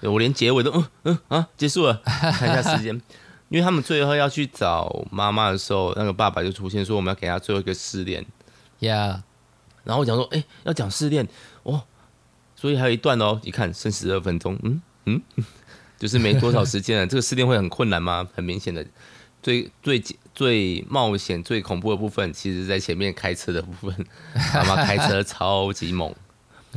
[0.03, 2.01] 我连结尾都，嗯嗯啊，结束了。
[2.05, 2.95] 看一下时间，
[3.49, 8.25] 因为他们最后要去找妈妈的时候，那个爸爸就出现说，我们要给他最后一个试炼
[8.81, 9.21] ，Yeah。
[9.85, 11.27] 然后我讲说，哎、欸，要讲试炼，
[11.63, 11.83] 哦。
[12.59, 15.23] 所以还有一段哦，一看剩十二分钟，嗯嗯，
[15.99, 17.07] 就是没多少时间了。
[17.07, 18.27] 这个试炼会很困难吗？
[18.35, 18.85] 很明显的，
[19.43, 20.03] 最最
[20.35, 24.07] 最冒险、最恐怖的部分，其实在前面开车的部分，
[24.55, 26.15] 妈妈开车超级猛。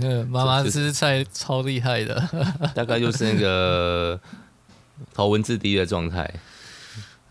[0.01, 2.15] 嗯，妈妈吃菜超厉害的，
[2.75, 4.19] 大概就是那个
[5.13, 6.31] 头文字 D 的状态。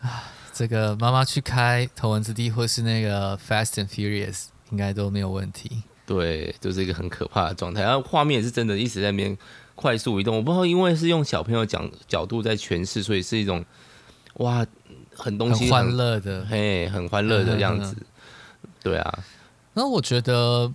[0.52, 5.83] 这个妈妈去开头文字 D 或是那个 Fast and Furious，应该都没有问题。
[6.04, 9.37] 对，就是一个很可怕的状态，然后画面也是真的一直在那边
[9.74, 10.37] 快速移动。
[10.37, 13.64] 我不知道，因为是用小朋友讲角度在诠释，所以是一种
[14.35, 14.66] 哇，
[15.14, 17.92] 很东西很欢乐的，嘿，很欢乐的样子。
[17.92, 18.07] 嗯嗯嗯
[18.83, 19.18] 对啊，
[19.74, 20.72] 那我觉得，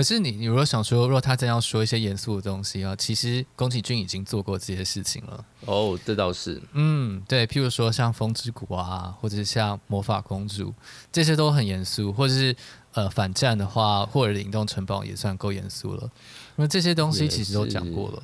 [0.00, 5.44] 可是你，你如果想说，如果他真要说一些严肃的东西啊，其实宫崎骏已经做过这些事情了。
[5.66, 10.70] 哦，这倒是，嗯，对，譬如说像《风之谷》啊，或者是像《魔法公主》，
[11.12, 12.56] 这些都很严肃，或者是。
[12.92, 16.10] 呃，反战的话，或者灵动城堡也算够严肃了。
[16.56, 18.22] 那这些东西其实都讲过了，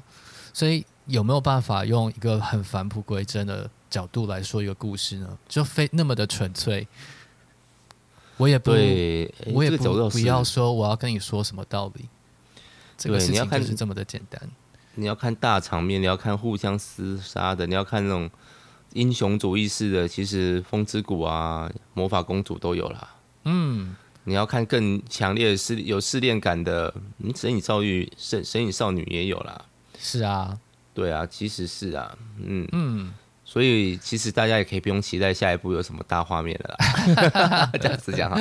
[0.52, 5.38] 所以有没有办法用一个很返璞归真的角度来说一个故事呢？
[5.48, 6.88] 就非那么的纯粹。
[8.36, 8.70] 我也不，
[9.52, 12.08] 我也不、这个、不要说我要跟你说什么道理。
[12.96, 14.40] 这个事情就是这么的简单。
[14.94, 18.30] 你要看大场面，你要看互相厮杀的，你要看那种
[18.94, 23.14] 英雄主义式的，其实《风之谷》啊，《魔法公主》都有啦。
[23.44, 23.94] 嗯。
[24.28, 29.64] 你要看更强烈的试有试炼感的，嗯，神隐少女、神神隐少女也有啦。
[30.00, 30.58] 是啊，
[30.92, 33.14] 对啊，其实是啊，嗯嗯，
[33.48, 37.70] 所以其实大家也可以不用期待下一步有什么大画面了啦。
[37.80, 38.38] 这样子讲哈，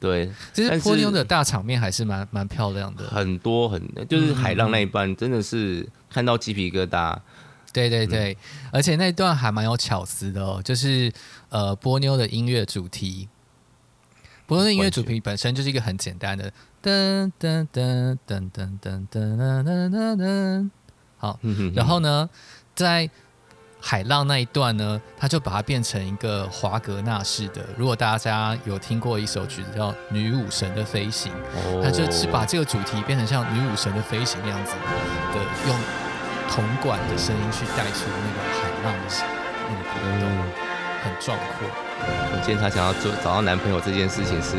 [0.00, 7.16] 对，其实波妞的大场面还是蛮蛮漂亮的，很多很就是海浪那一半真的是看到鸡皮疙瘩。
[7.74, 11.12] 对对对，嗯，而且那一段还蛮有巧思的哦，就是
[11.50, 13.28] 呃波妞的音乐主题。
[14.46, 16.50] 波妞的，音乐主题本身就是一个很简单的
[16.82, 20.70] 噔噔噔噔噔噔噔噔噔噔，
[21.16, 21.38] 好，
[21.74, 22.28] 然后呢，
[22.74, 23.08] 在
[23.84, 27.60] 海浪那一段呢，他就把它变成一个华格纳式的。
[27.76, 31.32] 如果大家有听过一首曲子叫《女武神的飞行》，
[31.82, 34.72] 他就是把这个主题变成像女武神的飞行那样子
[35.34, 35.76] 的，用
[36.48, 39.08] 铜管的声音去带出那个海浪的
[39.68, 40.30] 那个波动，
[41.02, 41.68] 很壮阔。
[42.30, 44.56] 可见他想要做找到男朋友这件事情是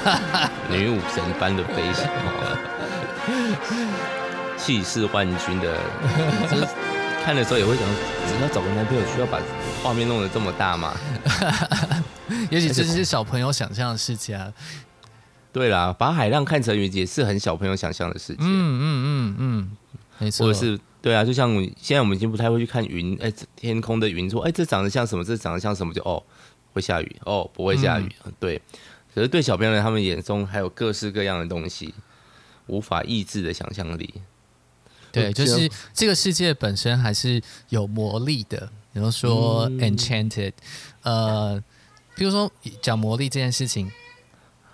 [0.72, 2.08] 女武神般的飞行，
[4.56, 5.78] 气势万钧的。
[7.18, 7.84] 就是看的时候也会想，
[8.26, 9.40] 只要找个男朋友需要把
[9.82, 10.94] 画面弄得这么大吗？
[12.50, 14.52] 也许这是小朋友想象的世界啊。
[15.52, 18.42] 对啦，把海浪看成云也是很小朋友想象的世界。
[18.42, 19.76] 嗯嗯嗯嗯，
[20.18, 20.46] 没错。
[20.46, 25.24] 或者是对啊，就像现在我们已经不太会去看云，哎、欸，天空的云说，哎、欸，这长得像什么？
[25.24, 25.92] 这长得像什么？
[25.92, 26.22] 就哦。
[26.74, 28.08] 会下雨哦，不会下雨。
[28.24, 28.60] 嗯、对，
[29.12, 31.92] 可是对小朋友他们眼中还有各式各样的东西，
[32.66, 34.14] 无法抑制的想象力。
[35.12, 38.70] 对，就是这个世界本身还是有魔力的。
[38.92, 40.52] 比如说 enchanted，、
[41.02, 41.64] 嗯、呃，
[42.16, 42.50] 比如说
[42.82, 43.90] 讲魔力这件事情。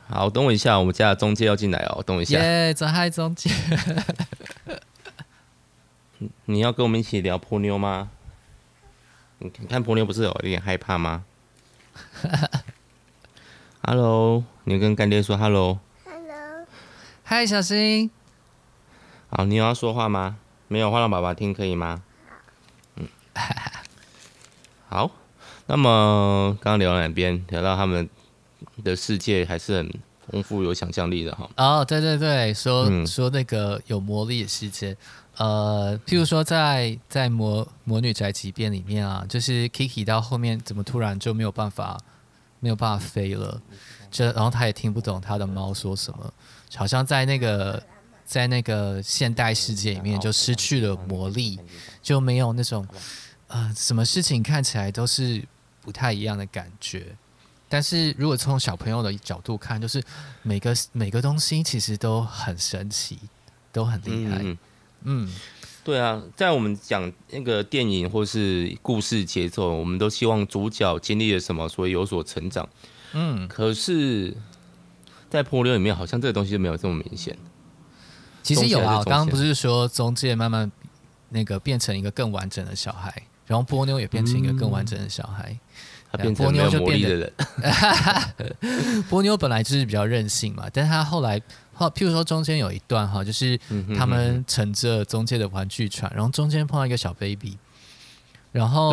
[0.08, 2.38] 好，等我一下，我们家的中介要进来哦，等我一下。
[2.38, 3.50] 耶，走嗨，中介。
[6.46, 8.10] 你要跟我们一起聊波妞吗？
[9.38, 11.24] 你看波妞不是有一点害怕吗？
[13.82, 15.78] 哈喽，你跟干爹说哈喽。
[16.04, 16.66] Hello，
[17.24, 18.10] 嗨，小新。
[19.36, 20.36] 好，你有要说话吗？
[20.68, 22.02] 没有话让爸爸听可以吗？
[22.96, 23.08] 嗯，
[24.88, 25.10] 好。
[25.66, 27.44] 那么刚刚聊了两边？
[27.48, 28.08] 聊到他们
[28.84, 29.90] 的世界还是很
[30.28, 31.50] 丰富、有想象力的哈。
[31.56, 34.96] 哦，对对对，说、嗯、说那个有魔力的世界。
[35.38, 41.98] 呃，譬如说在在魔魔女宅急便里面啊，就是 Kiki 到后面怎么突然就没有办法
[42.60, 43.60] 没有办法飞了，
[44.12, 46.32] 这然后他也听不懂他的猫说什么，
[46.76, 47.82] 好像在那个
[48.24, 51.58] 在那个现代世界里面就失去了魔力，
[52.02, 52.86] 就没有那种
[53.48, 55.42] 呃什么事情看起来都是
[55.80, 57.16] 不太一样的感觉。
[57.68, 60.02] 但是如果从小朋友的角度看，就是
[60.42, 63.18] 每个每个东西其实都很神奇，
[63.72, 64.38] 都很厉害。
[64.42, 64.58] 嗯，
[65.02, 65.34] 嗯，
[65.82, 72.68] 对啊，在我们讲那个电影或是故事节奏，我们都希望主角经历了什么，所以有所成长。
[73.12, 74.36] 嗯，可是，
[75.28, 77.36] 在波妞里面，好像这个东西就没有这么明显。
[78.44, 80.70] 其实有啊，我刚刚不是说中介慢慢
[81.30, 83.12] 那个变成一个更完整的小孩，
[83.46, 85.50] 然后波妞也变成一个更完整的小孩。
[85.50, 85.58] 嗯
[86.34, 87.32] 波妞就变得，
[89.10, 93.58] 波妞本来就是比较任性嘛，但是他后来，后譬如说中间有一段哈，就是
[93.98, 97.58] 他们乘着中介的玩具船，然后中间碰到一个小 baby，
[98.52, 98.92] 然后，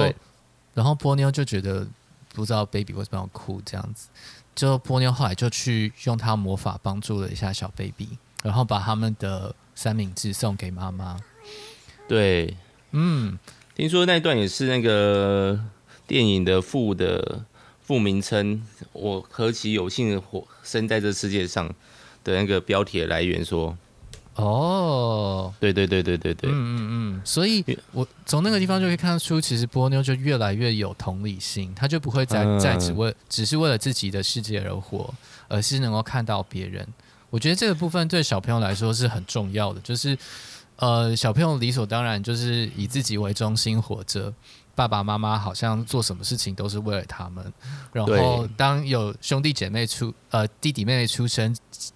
[0.73, 1.87] 然后波妞就觉得
[2.33, 4.07] 不知道 baby 为什么要哭这样子，
[4.55, 11.19] 就波妞后来就去用他魔法帮助了一下小 baby，然后把他们的三明治送给妈妈。
[12.07, 12.55] 对，
[12.91, 13.37] 嗯，
[13.75, 15.59] 听说那段也是那个。
[16.07, 17.45] 电影的副的
[17.79, 21.65] 副名称，我何其有幸活生在这世界上
[22.21, 23.77] 的那个标题的来源说，
[24.35, 35.13] 哦，对对对对对对，嗯嗯嗯，所以我从那个地方就可以看得出，其实波妞就越来越有同理心，他就不会再再只为只是为了自己的世界而活，
[35.47, 36.85] 而是能够看到别人。
[37.31, 40.15] 我觉得这个部分对小朋友来说是很重要的，就是
[40.75, 44.31] 呃，小朋友理所当然就是以自己为中心活着。
[44.73, 47.53] 爸爸妈妈好像做什么事情都是为了他们，
[47.91, 51.55] 然后当有兄弟姐妹出呃弟弟妹妹出生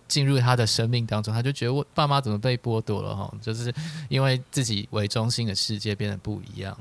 [0.10, 3.74] 进入他的生命当中，他就觉得我爸妈怎么被剥夺了哈，就是
[4.10, 6.78] 因为自己为中心的世界变得不一样。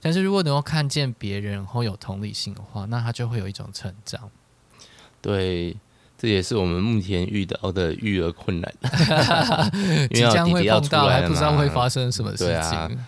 [0.00, 4.30] 但是如果能够看见别人，然后有同理心的话，那他就会有一种成长。
[5.20, 5.76] 对，
[6.22, 8.72] 这也是我们目前遇到的育儿困难，
[10.14, 12.98] 即将会碰到，还不知道会发生什么事情。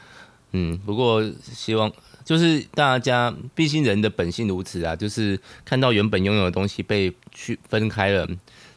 [0.51, 1.93] 嗯，不过希望。
[2.25, 8.27] 就是大家，毕竟人的本性如此啊，就是看到原本拥有的东西被去分开了，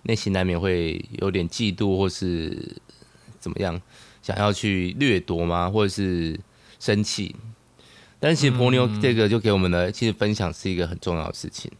[0.03, 2.75] 内心难免会有点嫉妒或是
[3.39, 3.81] 怎么样，
[4.21, 5.67] 想要去掠夺吗？
[5.67, 6.39] 或者是
[6.79, 7.35] 生气？
[8.19, 11.71] 但是其实婆妞这个就给我们的，其实分享是一个很重要的事情。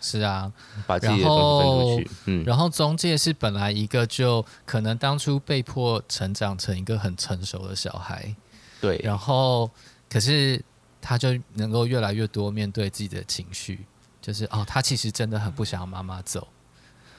[0.00, 0.52] 是啊，
[0.86, 2.10] 把自己的东西分出去。
[2.26, 8.34] 嗯，然后中介是本来一个就可能当初被迫成长成一个很成熟的小孩，
[8.80, 9.70] 对，然后
[10.08, 10.62] 可是。
[11.02, 13.86] 他就能够越来越多面对自己的情绪，
[14.20, 16.46] 就是哦，他其实真的很不想要妈妈走。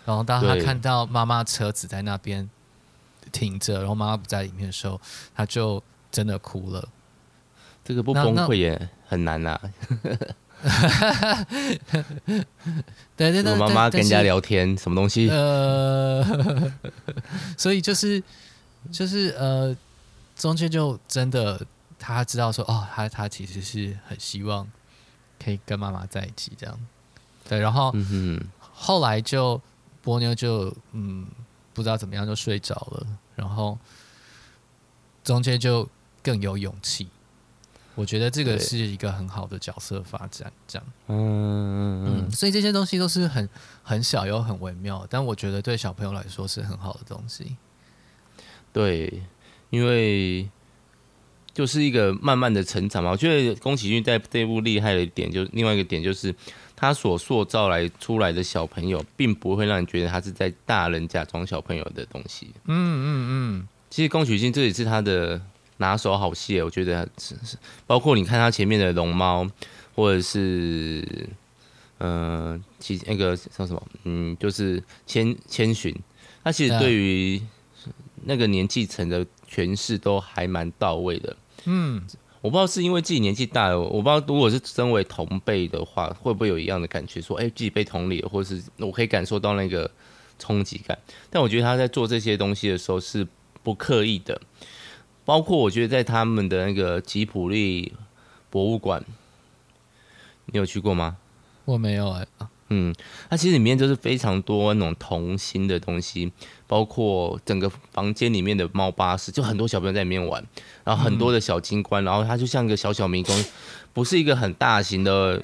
[0.05, 2.47] 然后当他看到妈妈车子在那边
[3.31, 5.01] 停着，然后妈妈不在里面的时候，
[5.33, 6.87] 他就真的哭了。
[7.83, 9.59] 这个不崩溃也很难呐。
[13.15, 15.29] 对 对对，妈妈跟人家聊天，什么东西？
[15.29, 16.23] 呃，
[17.57, 18.21] 所以就是
[18.91, 19.75] 就是呃，
[20.35, 21.65] 中间就真的。
[22.03, 24.67] 他知道说哦，他他其实是很希望
[25.39, 26.75] 可以跟妈妈在一起这样，
[27.47, 28.43] 对，然后、嗯、哼
[28.73, 29.61] 后来就
[30.01, 31.27] 波妞就嗯
[31.75, 33.77] 不知道怎么样就睡着了，然后
[35.23, 35.87] 中间就
[36.23, 37.07] 更有勇气，
[37.95, 43.47] 我觉得这个是一个很好的角色发展，这样，嗯嗯嗯，所以这些东西都是很
[43.83, 47.55] 很小又很微妙，但我觉得对小朋友来说是很好的东西，
[48.73, 49.23] 对，
[49.69, 50.49] 因为。
[51.53, 56.33] 就是一个慢慢的成长嘛，我觉得宫崎骏在这部厉害的一点，就另外一个点就是，
[56.77, 62.53] 他所塑造来出来的小朋友，并不会让你觉得他是在大人假装小朋友的东西。
[62.67, 65.41] 嗯嗯嗯，其实宫崎骏这也是他的
[65.81, 69.45] 拿手好戏，我觉得是是，包括你看他前面的龙猫，
[69.93, 71.03] 或者是
[71.97, 75.93] 嗯、呃，其那个叫什么，嗯，就是千千寻，
[76.43, 77.41] 他其实对于
[78.23, 81.35] 那个年纪层的诠释都还蛮到位的。
[81.65, 82.01] 嗯，
[82.41, 89.89] 我不知道是因为自己年纪大了，我不知道如果是身为同辈的话，会不会有一样的感觉，说，哎、欸，自己被同理，或者是我可以感受到那个
[90.39, 90.97] 冲击感。
[91.29, 93.27] 但我觉得他在做这些东西的时候是
[93.61, 94.41] 不刻意的，
[95.25, 97.93] 包括我觉得在他们的那个吉普力
[98.49, 99.03] 博物馆，
[100.47, 101.17] 你有去过吗？
[101.65, 102.47] 我没有哎、欸。
[102.73, 102.95] 嗯，
[103.29, 106.31] 它其实里面就是非常多那种童心的东西，
[106.67, 110.41] 包括整个房间里面的猫巴士，就很多小朋友在里面玩，
[110.85, 113.43] 然后很多的小金棺，然后它就像一个小小迷宫，
[113.91, 115.43] 不是一个很大型的，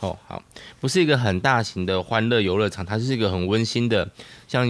[0.00, 0.42] 哦好，
[0.80, 4.10] 不是一个很大型的欢乐游乐场，它是一个很温馨的，
[4.48, 4.68] 像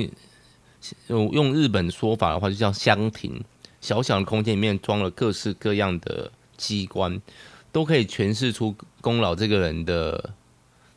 [1.06, 3.42] 用用日本说法的话就叫箱庭，
[3.80, 7.20] 小小的空间里面装了各式各样的机关，
[7.72, 10.30] 都可以诠释出宫老这个人的。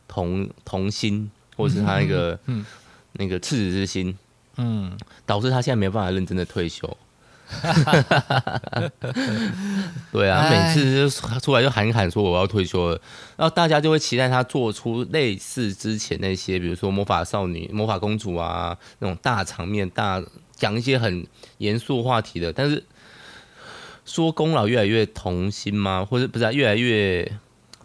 [0.06, 2.66] 童童心，或是他那个嗯，嗯
[3.14, 4.16] 那个赤子之心，
[4.58, 6.96] 嗯，导致他现在没办法认真的退休。
[10.12, 11.10] 对啊，每次就
[11.40, 13.00] 出来就喊喊说我要退休了，
[13.36, 20.22] 然后大家就会期待他做出类似之前那些，比如说魔法少女、魔法公主啊那种大场面、大
[20.64, 21.26] 讲一些很
[21.58, 22.50] 严肃话题的。
[22.50, 22.82] 但是
[24.06, 26.06] 说功劳越来越童心吗？
[26.08, 27.30] 或者不是、啊、越来越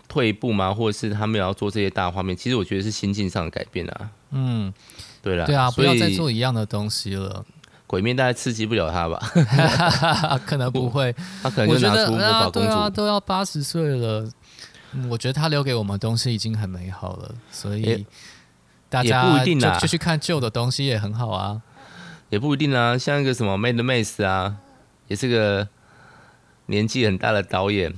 [0.07, 0.73] 退步吗？
[0.73, 2.35] 或者是他们要做这些大画面？
[2.35, 4.09] 其实我觉得是心境上的改变啊。
[4.31, 4.73] 嗯，
[5.21, 7.45] 对了，对啊，不要再做一样的东西了。
[7.87, 9.19] 鬼面大概刺激不了他吧？
[10.45, 12.69] 可能不会，他可能就拿出魔法公主。
[12.69, 14.29] 对啊，都要八十岁了，
[15.09, 18.05] 我觉得他留给我们的东西已经很美好了，所以
[18.89, 21.59] 大家也不一定啊，就去看旧的东西也很好啊。
[22.29, 24.55] 也不一定啊，像一个什么 Mad Max 啊，
[25.07, 25.67] 也是个
[26.67, 27.93] 年纪很大的导演。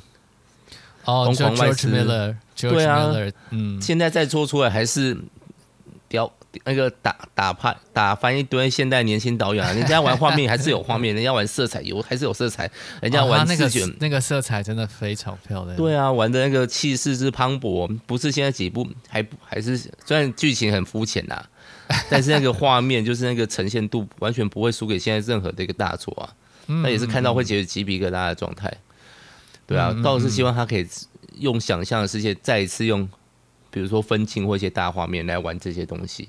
[1.06, 5.18] 哦，George Miller，对啊，Miller, 嗯，现在再做出来还是
[6.08, 6.32] 雕。
[6.66, 12.70] 那个打打拍打翻一堆现代年轻导演啊， 人家玩画面还是有画面，人家玩色彩有还是有色彩，
[13.02, 15.78] 人家玩视觉、哦、那个那个色彩真的非常漂亮。
[15.78, 21.42] 对啊，玩的那个气势之磅礴，不是现在几部还还是虽然剧情很肤浅呐，
[22.10, 26.34] 但是那个画面就是那个呈现度完全不会输给现在任何的一个大作啊。
[26.84, 28.72] 那也是看到会觉得鸡皮疙瘩的状态。
[29.66, 30.88] 对啊，倒是希望他可以
[31.40, 33.10] 用想象的世界再一次用。
[33.74, 36.28] 比如说分镜或一些大画面来玩这些东西，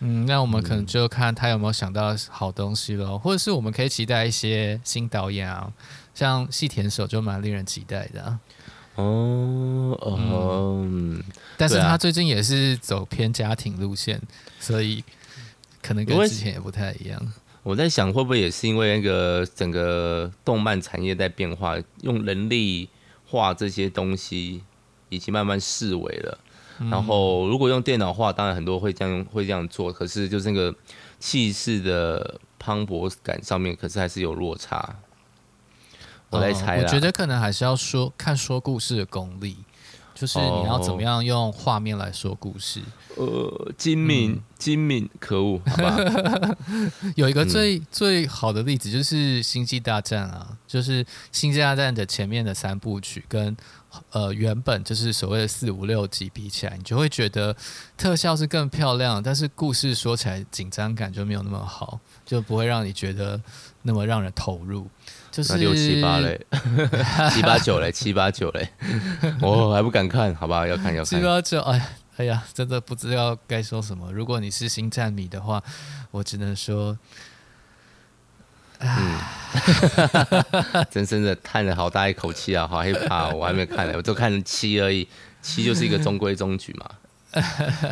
[0.00, 5.72] 嗯，那我们可能就看他有没有想到好东西了，嗯、或者是我们可以期待一些新导演啊，
[6.16, 8.40] 像细田守就蛮令人期待的、啊。
[8.98, 11.22] 哦哦，嗯、
[11.56, 14.20] 但是他最近也是走偏家庭路线，
[14.58, 15.04] 所以
[15.80, 17.32] 可能跟之前也不太一样。
[17.62, 22.88] 我在想，会不会也是因为那个整个动漫产业在变化，用人力
[23.24, 24.62] 画这些东西
[25.10, 26.38] 已经慢慢式微了。
[26.90, 30.74] 然后，如果用电脑画，当然很多会这样会这样做，可是就是那个
[31.20, 34.96] 气势的磅礴感上面，可是还是有落差。
[36.30, 39.56] 我来猜、哦、我觉得可能还是要说看说故事的功力，
[40.14, 42.80] 就是你要怎么样用画面来说故事。
[43.16, 46.56] 哦、呃，精明，嗯、精明，可恶，好吧。
[47.16, 53.56] 有一个最、嗯、最好的例子就是《星际大战》啊，就是《星际大战》的前面的三部曲跟。
[54.10, 57.56] 呃，原本就是所谓的四五六集比起来，你就会觉得
[57.96, 63.40] 特效是更漂亮，但是故事说起来紧张感就没有那么好，就不会让你觉得
[63.82, 64.86] 那么让人投入。
[65.30, 66.40] 就是六七八嘞，
[67.32, 68.68] 七八九嘞， 七八九嘞，
[69.40, 71.04] 我还不敢看，好吧，要看要看。
[71.04, 74.10] 七八九，哎呀，哎呀，真的不知道该说什么。
[74.12, 75.62] 如果你是星战迷的话，
[76.10, 76.98] 我只能说。
[78.80, 79.18] 嗯，
[80.88, 83.28] 真真的叹了好大一口气啊，好害怕！
[83.30, 85.08] 我还没看呢，我就看七而已，
[85.42, 86.88] 七就是一个中规中矩嘛，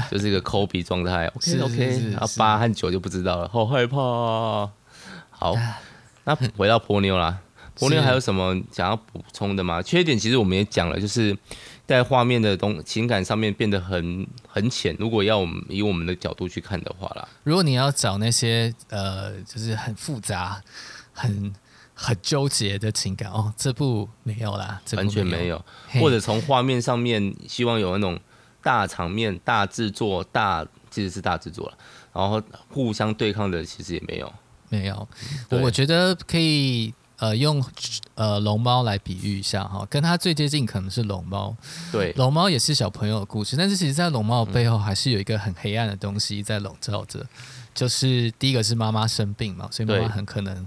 [0.08, 1.26] 就是一个抠鼻状态。
[1.26, 4.70] OK OK，然后八和九就不知道了，好害怕啊。
[5.30, 5.56] 好，
[6.26, 7.38] 那回到波妞啦，
[7.76, 9.80] 波妞还有什么想要补充的吗？
[9.80, 11.34] 缺点其实我们也讲了，就是
[11.86, 14.94] 在画面的东情感上面变得很很浅。
[14.98, 20.62] 如果要我们以我们的角度去看的话啦，如果你要找那些呃，就是很复杂。
[21.18, 21.50] 很
[21.94, 25.64] 很纠结的情感哦，这部没有啦，完全没有。
[25.94, 28.20] 或者从画面上面，希望有那种
[28.62, 31.78] 大场面、大制作、大其实是大制作了，
[32.12, 34.30] 然后互相对抗的其实也没有，
[34.68, 35.08] 没有。
[35.48, 37.64] 对我觉得可以呃用
[38.14, 41.56] 呃龙猫来比喻一下哈，跟它最接近可能是龙猫。
[41.90, 47.28] 对，龙猫也是小朋友的故事，但是其实，在龙猫的背后还是有一个很黑暗的东西在笼罩着，嗯、
[47.74, 50.66] 就是第一个是妈妈生病嘛，所以妈妈很可能。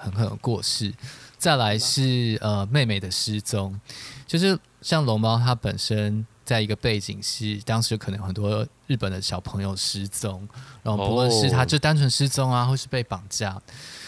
[0.00, 0.94] 很可能过世，
[1.38, 3.80] 再来是呃妹妹的失踪，
[4.28, 10.48] 就是像龙猫，它本身在一个背景是当时可能很多日本的小朋友失踪，
[10.82, 13.60] 然后不论是他就单纯失踪啊，或是被绑架，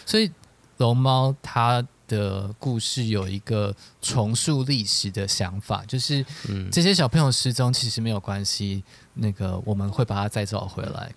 [0.07, 0.31] 所以
[0.79, 6.25] 龙猫它的故事有一个重塑历史的想法，就是
[6.73, 8.83] 这些小朋友失踪其实没有关系，
[9.13, 11.13] 那个我们会把它再找回来。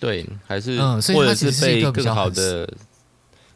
[0.00, 2.68] 对，还是嗯，所以它其实是一个比较好的。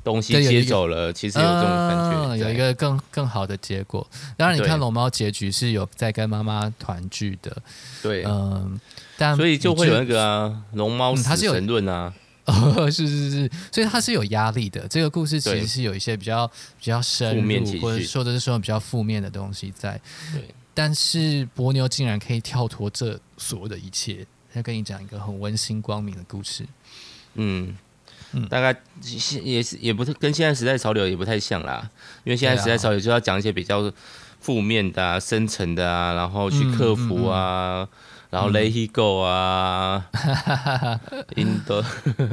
[0.06, 4.08] 东西接走了，其实有这种感觉，呃、有一个更更好的结果。
[4.36, 7.56] 当然，你看龙猫结局是有在跟妈妈团聚的，
[8.04, 8.80] 对，嗯、呃，
[9.18, 12.14] 但所以就会有那个啊，龙猫死神论啊，
[12.86, 14.86] 是是是，所以它是有压力的。
[14.86, 16.46] 这个故事其实是有一些比较
[16.78, 20.00] 比较深入，或者说的是说比较负面的东西在。
[20.32, 26.64] 对，但是波妞竟然可以跳脱这所有的一切，他跟你讲一个很温馨光明的故事，
[27.34, 27.76] 嗯。
[28.36, 31.88] 嗯，大概现也是也不是跟现在时代潮流也不太像啦，
[32.24, 33.90] 因为现在时代潮流就要讲一些比较
[34.40, 37.88] 负面的啊、深层的啊，然后去克服啊，嗯嗯嗯、
[38.30, 40.04] 然后 let it go 啊，
[41.34, 41.82] in the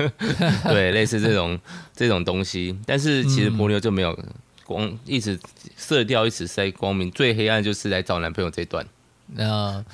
[0.70, 1.60] 对，类似这种
[1.96, 2.78] 这种东西。
[2.86, 4.18] 但是其实婆牛就没有
[4.66, 5.40] 光，一直
[5.76, 8.86] 色调一直在光明，最黑暗就是来找男朋友这段。
[9.28, 9.86] 那、呃、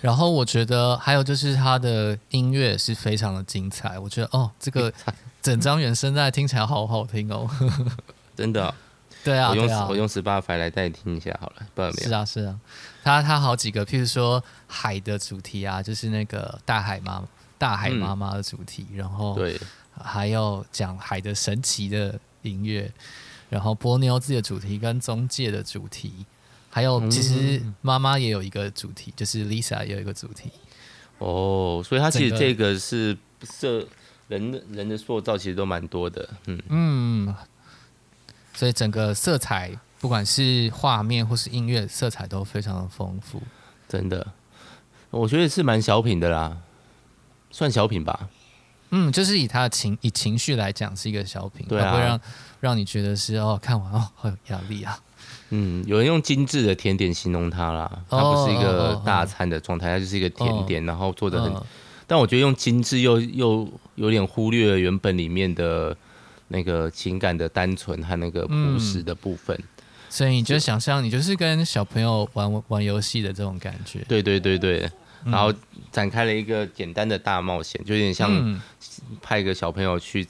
[0.00, 4.92] 然后我觉得还有就是他的音乐是非常的精彩，我觉得哦，这个
[5.42, 7.50] 整张原声带听起来好好听哦，
[8.36, 8.74] 真的、哦。
[9.24, 11.92] 对啊，我用、啊、我用 Spotify 来代听一下好了，不没有？
[11.94, 12.58] 是啊是啊，
[13.04, 17.22] 他他好几个，譬如说海的主题啊，就是那个大海妈
[17.56, 19.60] 大海妈妈的主题，嗯、然后对，
[20.02, 22.92] 还有讲海的神奇的音乐，
[23.48, 26.26] 然后波妞自己的主题跟中介的主题，
[26.68, 30.50] 还有其实妈妈也有一个主题，就是 Lisa 也有一个主题。
[31.18, 33.86] 哦，所以他其实这个是设
[34.32, 37.34] 人的人的塑造，其实都蛮多的，嗯嗯。
[38.54, 43.42] 所以整个色彩，不管是画面或是音乐，色彩都非常的丰富。
[43.88, 44.26] 真的，
[45.10, 46.58] 我觉得是蛮小品的啦，
[47.50, 48.28] 算小品吧。
[48.90, 52.20] 嗯，就是以他的情以情绪来讲，是一个小品，对啊，会让
[52.60, 54.98] 让你觉得是哦，看完哦，好有压力啊。
[55.48, 61.52] 嗯，有人用精致的甜点形容它啦，它不是一个大餐的状态，它就是一个甜点，然后做的很。
[62.06, 65.96] 但我觉得用精致又又有点忽略了原本里面的。
[66.48, 69.64] 那个情感的单纯和那个朴实的部分，嗯、
[70.10, 74.86] 所以你就想象你就是跟小朋友玩玩游戏的这种感觉，对对对对，
[75.24, 75.50] 然后
[75.90, 78.60] 展开了一个简单的大冒险，就有点像
[79.22, 80.28] 派一个小朋友去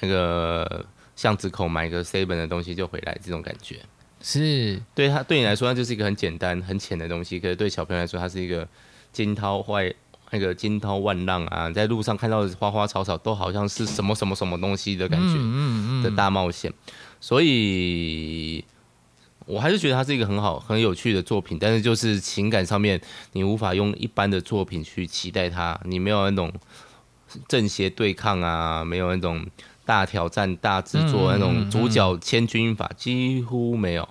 [0.00, 0.84] 那个
[1.14, 3.78] 巷子口买个 seven 的东西就回来这种感觉，
[4.20, 4.82] 是。
[4.92, 8.66] 对他对你来说，它就是一个很简单很浅的东西，可是对小朋友来说，它是一个
[9.12, 9.94] 惊涛骇。
[10.30, 16.72] 那个惊涛万浪啊，在路上看到的花花草草都好像是什么什么什么东西的感觉嗯的大冒险，
[17.20, 18.64] 所以
[19.46, 23.00] 我还是觉得它是一个很好很有趣的作品，但是就是情感上面
[23.32, 26.52] 你无法用一般的作品去期待它，你没有那种
[27.46, 29.46] 正邪对抗啊，没有那种
[29.86, 34.06] 大挑战大制作那种主角千钧一发，几乎没有。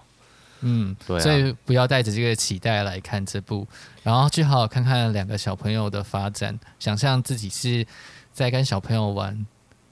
[0.61, 3.67] 嗯，对、啊，所以不要带着这个期待来看这部，
[4.07, 7.85] 然后去好好看看两个小朋友的发展，想象自己是
[8.31, 9.45] 在跟小朋友玩，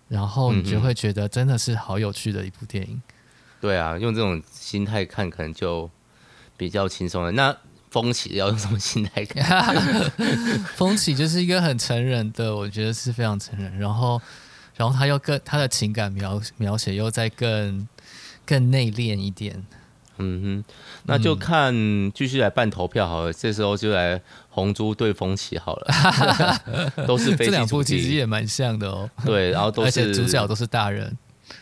[0.07, 2.95] 然后你就会觉得真的是好有趣的一部电影。
[2.95, 3.01] 嗯、
[3.59, 5.91] 对啊，用这种心态看可能就
[6.55, 7.31] 比较轻松了。
[7.33, 7.53] 那
[7.91, 9.75] 风起要用什么心态看？
[10.77, 14.21] 风起就是一个很成人的，我觉得是非常成人，然后，
[14.77, 17.85] 然后他又更他的情感描描写又再更
[18.45, 19.61] 更内敛一点。
[20.17, 20.73] 嗯哼，
[21.05, 21.73] 那就看
[22.13, 23.31] 继续来办投票好了。
[23.31, 25.93] 嗯、这时候就来红猪对风起好了，
[27.07, 27.51] 都是飞机。
[27.51, 29.09] 这两部其实也蛮像的哦。
[29.25, 31.17] 对，然后都是而且主角都是大人。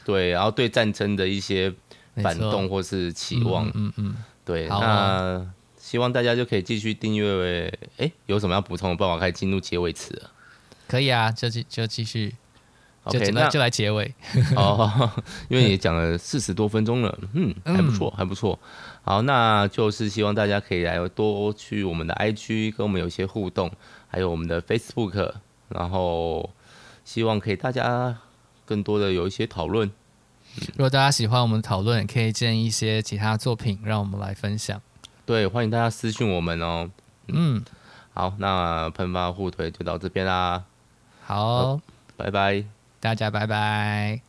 [0.05, 1.73] 对，然后对战争的一些
[2.15, 3.67] 反动或是期望。
[3.67, 5.47] 嗯嗯，嗯嗯对，啊、那
[5.79, 7.71] 希望大家就可以继续订阅。
[7.97, 8.95] 哎，有什么要补充的？
[8.95, 10.29] 不然我可以进入结尾词了。
[10.87, 12.35] 可以啊，就继就继续。
[13.05, 14.13] OK，那就来结尾
[14.55, 15.11] 哦，
[15.49, 18.57] 因为也讲了四十多分钟了，嗯，还不错，还不错。
[19.03, 23.69] 好，那就是希望大家可以来多去我们的 IG 跟我们有一些互动，
[24.07, 25.33] 还有我们的 Facebook，
[25.67, 26.49] 然后
[27.03, 28.17] 希望可以大家
[28.65, 29.91] 更多的有一些讨论。
[30.75, 34.81] 如果大家喜欢我们的讨论，也可以建议一些其他作品让我们来分享。
[35.25, 36.89] 对，欢迎大家私讯我们哦。
[37.27, 37.61] 嗯，
[38.13, 40.63] 好，那喷发互推就到这边啦。
[41.25, 41.81] 好，
[42.15, 42.72] 拜拜。
[43.03, 44.21] 大家拜拜。